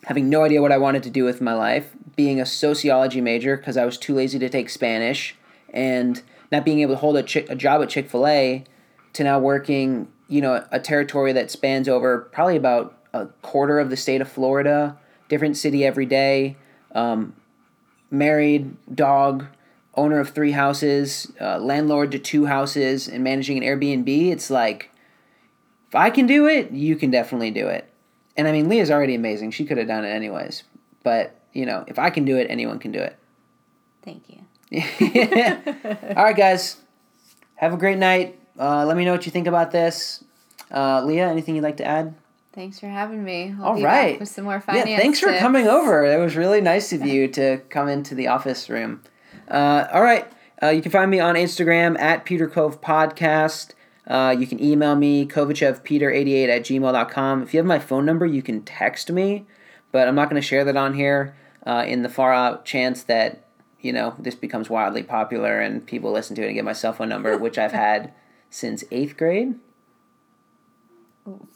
having 0.05 0.29
no 0.29 0.45
idea 0.45 0.61
what 0.61 0.71
I 0.71 0.77
wanted 0.77 1.03
to 1.05 1.11
do 1.11 1.25
with 1.25 1.41
my 1.41 1.55
life, 1.55 1.95
being 2.15 2.39
a 2.39 2.45
sociology 2.45 3.23
major 3.23 3.57
because 3.57 3.79
I 3.79 3.87
was 3.87 3.97
too 3.97 4.15
lazy 4.15 4.39
to 4.39 4.51
take 4.51 4.69
Spanish, 4.69 5.35
and 5.73 6.21
not 6.53 6.63
being 6.65 6.81
able 6.81 6.93
to 6.95 7.01
hold 7.01 7.17
a, 7.17 7.23
chi- 7.23 7.47
a 7.49 7.57
job 7.57 7.83
at 7.83 7.89
Chick 7.89 8.11
fil 8.11 8.27
A, 8.27 8.65
to 9.15 9.25
now 9.25 9.39
working, 9.39 10.09
you 10.29 10.41
know, 10.41 10.65
a 10.71 10.79
territory 10.79 11.33
that 11.33 11.51
spans 11.51 11.89
over 11.89 12.19
probably 12.33 12.57
about 12.57 12.99
a 13.13 13.27
quarter 13.43 13.79
of 13.79 13.91
the 13.91 13.97
state 13.97 14.21
of 14.21 14.29
Florida, 14.29 14.99
different 15.29 15.57
city 15.57 15.85
every 15.85 16.07
day, 16.07 16.57
um, 16.95 17.35
married, 18.11 18.77
dog, 18.95 19.47
owner 19.95 20.19
of 20.19 20.31
three 20.31 20.51
houses, 20.51 21.33
uh, 21.41 21.59
landlord 21.59 22.11
to 22.13 22.19
two 22.19 22.47
houses, 22.47 23.09
and 23.09 23.23
managing 23.23 23.57
an 23.57 23.63
Airbnb. 23.63 24.33
It's 24.33 24.51
like, 24.51 24.91
if 25.89 25.95
I 25.95 26.11
can 26.11 26.27
do 26.27 26.47
it, 26.47 26.73
you 26.73 26.97
can 26.97 27.11
definitely 27.11 27.53
do 27.53 27.69
it. 27.69 27.89
And 28.37 28.49
I 28.49 28.53
mean, 28.53 28.69
Leah's 28.69 28.91
already 28.91 29.15
amazing. 29.15 29.53
She 29.53 29.65
could 29.65 29.79
have 29.79 29.87
done 29.87 30.05
it 30.05 30.09
anyways. 30.09 30.65
But, 31.05 31.41
you 31.53 31.67
know, 31.67 31.85
if 31.87 31.99
I 31.99 32.11
can 32.11 32.25
do 32.25 32.37
it, 32.37 32.49
anyone 32.51 32.81
can 32.81 32.91
do 32.91 32.99
it. 32.99 33.17
Thank 34.03 34.25
you. 34.29 34.41
All 36.17 36.25
right, 36.25 36.37
guys. 36.37 36.79
Have 37.57 37.73
a 37.73 37.77
great 37.77 37.99
night. 37.99 38.39
Uh, 38.59 38.85
let 38.87 38.97
me 38.97 39.05
know 39.05 39.13
what 39.13 39.27
you 39.27 39.33
think 39.33 39.47
about 39.47 39.71
this. 39.71 40.25
Uh, 40.71 41.03
Leah, 41.05 41.29
anything 41.29 41.57
you'd 41.57 41.63
like 41.65 41.77
to 41.79 41.85
add? 41.85 42.15
Thanks 42.53 42.79
for 42.79 42.87
having 42.87 43.25
me. 43.25 43.53
I'll 43.59 43.65
All 43.71 43.77
be 43.77 43.85
right. 43.85 44.13
Back 44.13 44.21
with 44.21 44.29
some 44.29 44.45
more 44.45 44.61
finance. 44.61 44.89
yeah, 44.89 44.97
thanks 44.97 45.19
for 45.19 45.37
coming 45.39 45.67
over. 45.67 46.05
It 46.05 46.19
was 46.21 46.37
really 46.37 46.61
nice 46.61 46.93
of 46.93 47.05
you 47.05 47.27
to 47.29 47.59
come 47.69 47.89
into 47.89 48.15
the 48.15 48.29
office 48.29 48.71
room. 48.71 49.03
Uh, 49.51 49.87
all 49.93 50.03
right. 50.03 50.31
Uh, 50.63 50.69
you 50.69 50.81
can 50.81 50.93
find 50.93 51.11
me 51.11 51.19
on 51.19 51.35
Instagram 51.35 51.99
at 51.99 52.25
Peter 52.25 52.49
Cove 52.49 52.81
Podcast. 52.81 53.73
Uh, 54.07 54.35
you 54.39 54.47
can 54.47 54.63
email 54.63 54.95
me, 54.95 55.27
kovachevpeter88 55.27 56.49
at 56.49 56.63
gmail.com. 56.63 57.43
If 57.43 57.55
you 57.55 57.59
have 57.59 57.67
my 57.67 57.79
phone 57.81 58.05
number, 58.05 58.25
you 58.25 58.43
can 58.43 58.63
text 58.63 59.11
me, 59.11 59.47
but 59.91 60.07
I'm 60.07 60.15
not 60.15 60.31
going 60.31 60.41
to 60.41 60.47
share 60.47 60.65
that 60.65 60.77
on 60.77 60.95
here 60.95 61.35
uh, 61.67 61.85
in 61.87 62.03
the 62.03 62.09
far 62.09 62.33
out 62.33 62.65
chance 62.65 63.03
that, 63.05 63.47
you 63.81 63.93
know, 63.93 64.15
this 64.19 64.35
becomes 64.37 64.71
wildly 64.71 65.03
popular 65.03 65.61
and 65.61 65.85
people 65.85 66.13
listen 66.13 66.37
to 66.37 66.43
it 66.43 66.47
and 66.47 66.55
get 66.55 66.65
my 66.65 66.73
cell 66.73 66.93
phone 66.93 67.09
number, 67.09 67.37
which 67.37 67.59
I've 67.59 67.73
had 67.73 68.13
since 68.55 68.85
eighth 68.93 69.17
grade. 69.17 69.57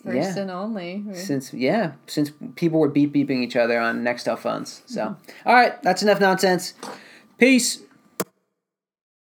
First 0.02 0.36
Yeah. 0.36 0.38
and 0.38 0.50
only. 0.50 1.04
Since 1.12 1.54
yeah, 1.54 1.92
since 2.08 2.32
people 2.56 2.80
were 2.80 2.88
beep 2.88 3.14
beeping 3.14 3.42
each 3.42 3.54
other 3.54 3.78
on 3.78 4.02
Nextel 4.02 4.36
phones. 4.36 4.82
So, 4.86 5.00
mm-hmm. 5.02 5.48
all 5.48 5.54
right, 5.54 5.80
that's 5.82 6.02
enough 6.02 6.20
nonsense. 6.20 6.74
Peace. 7.38 7.82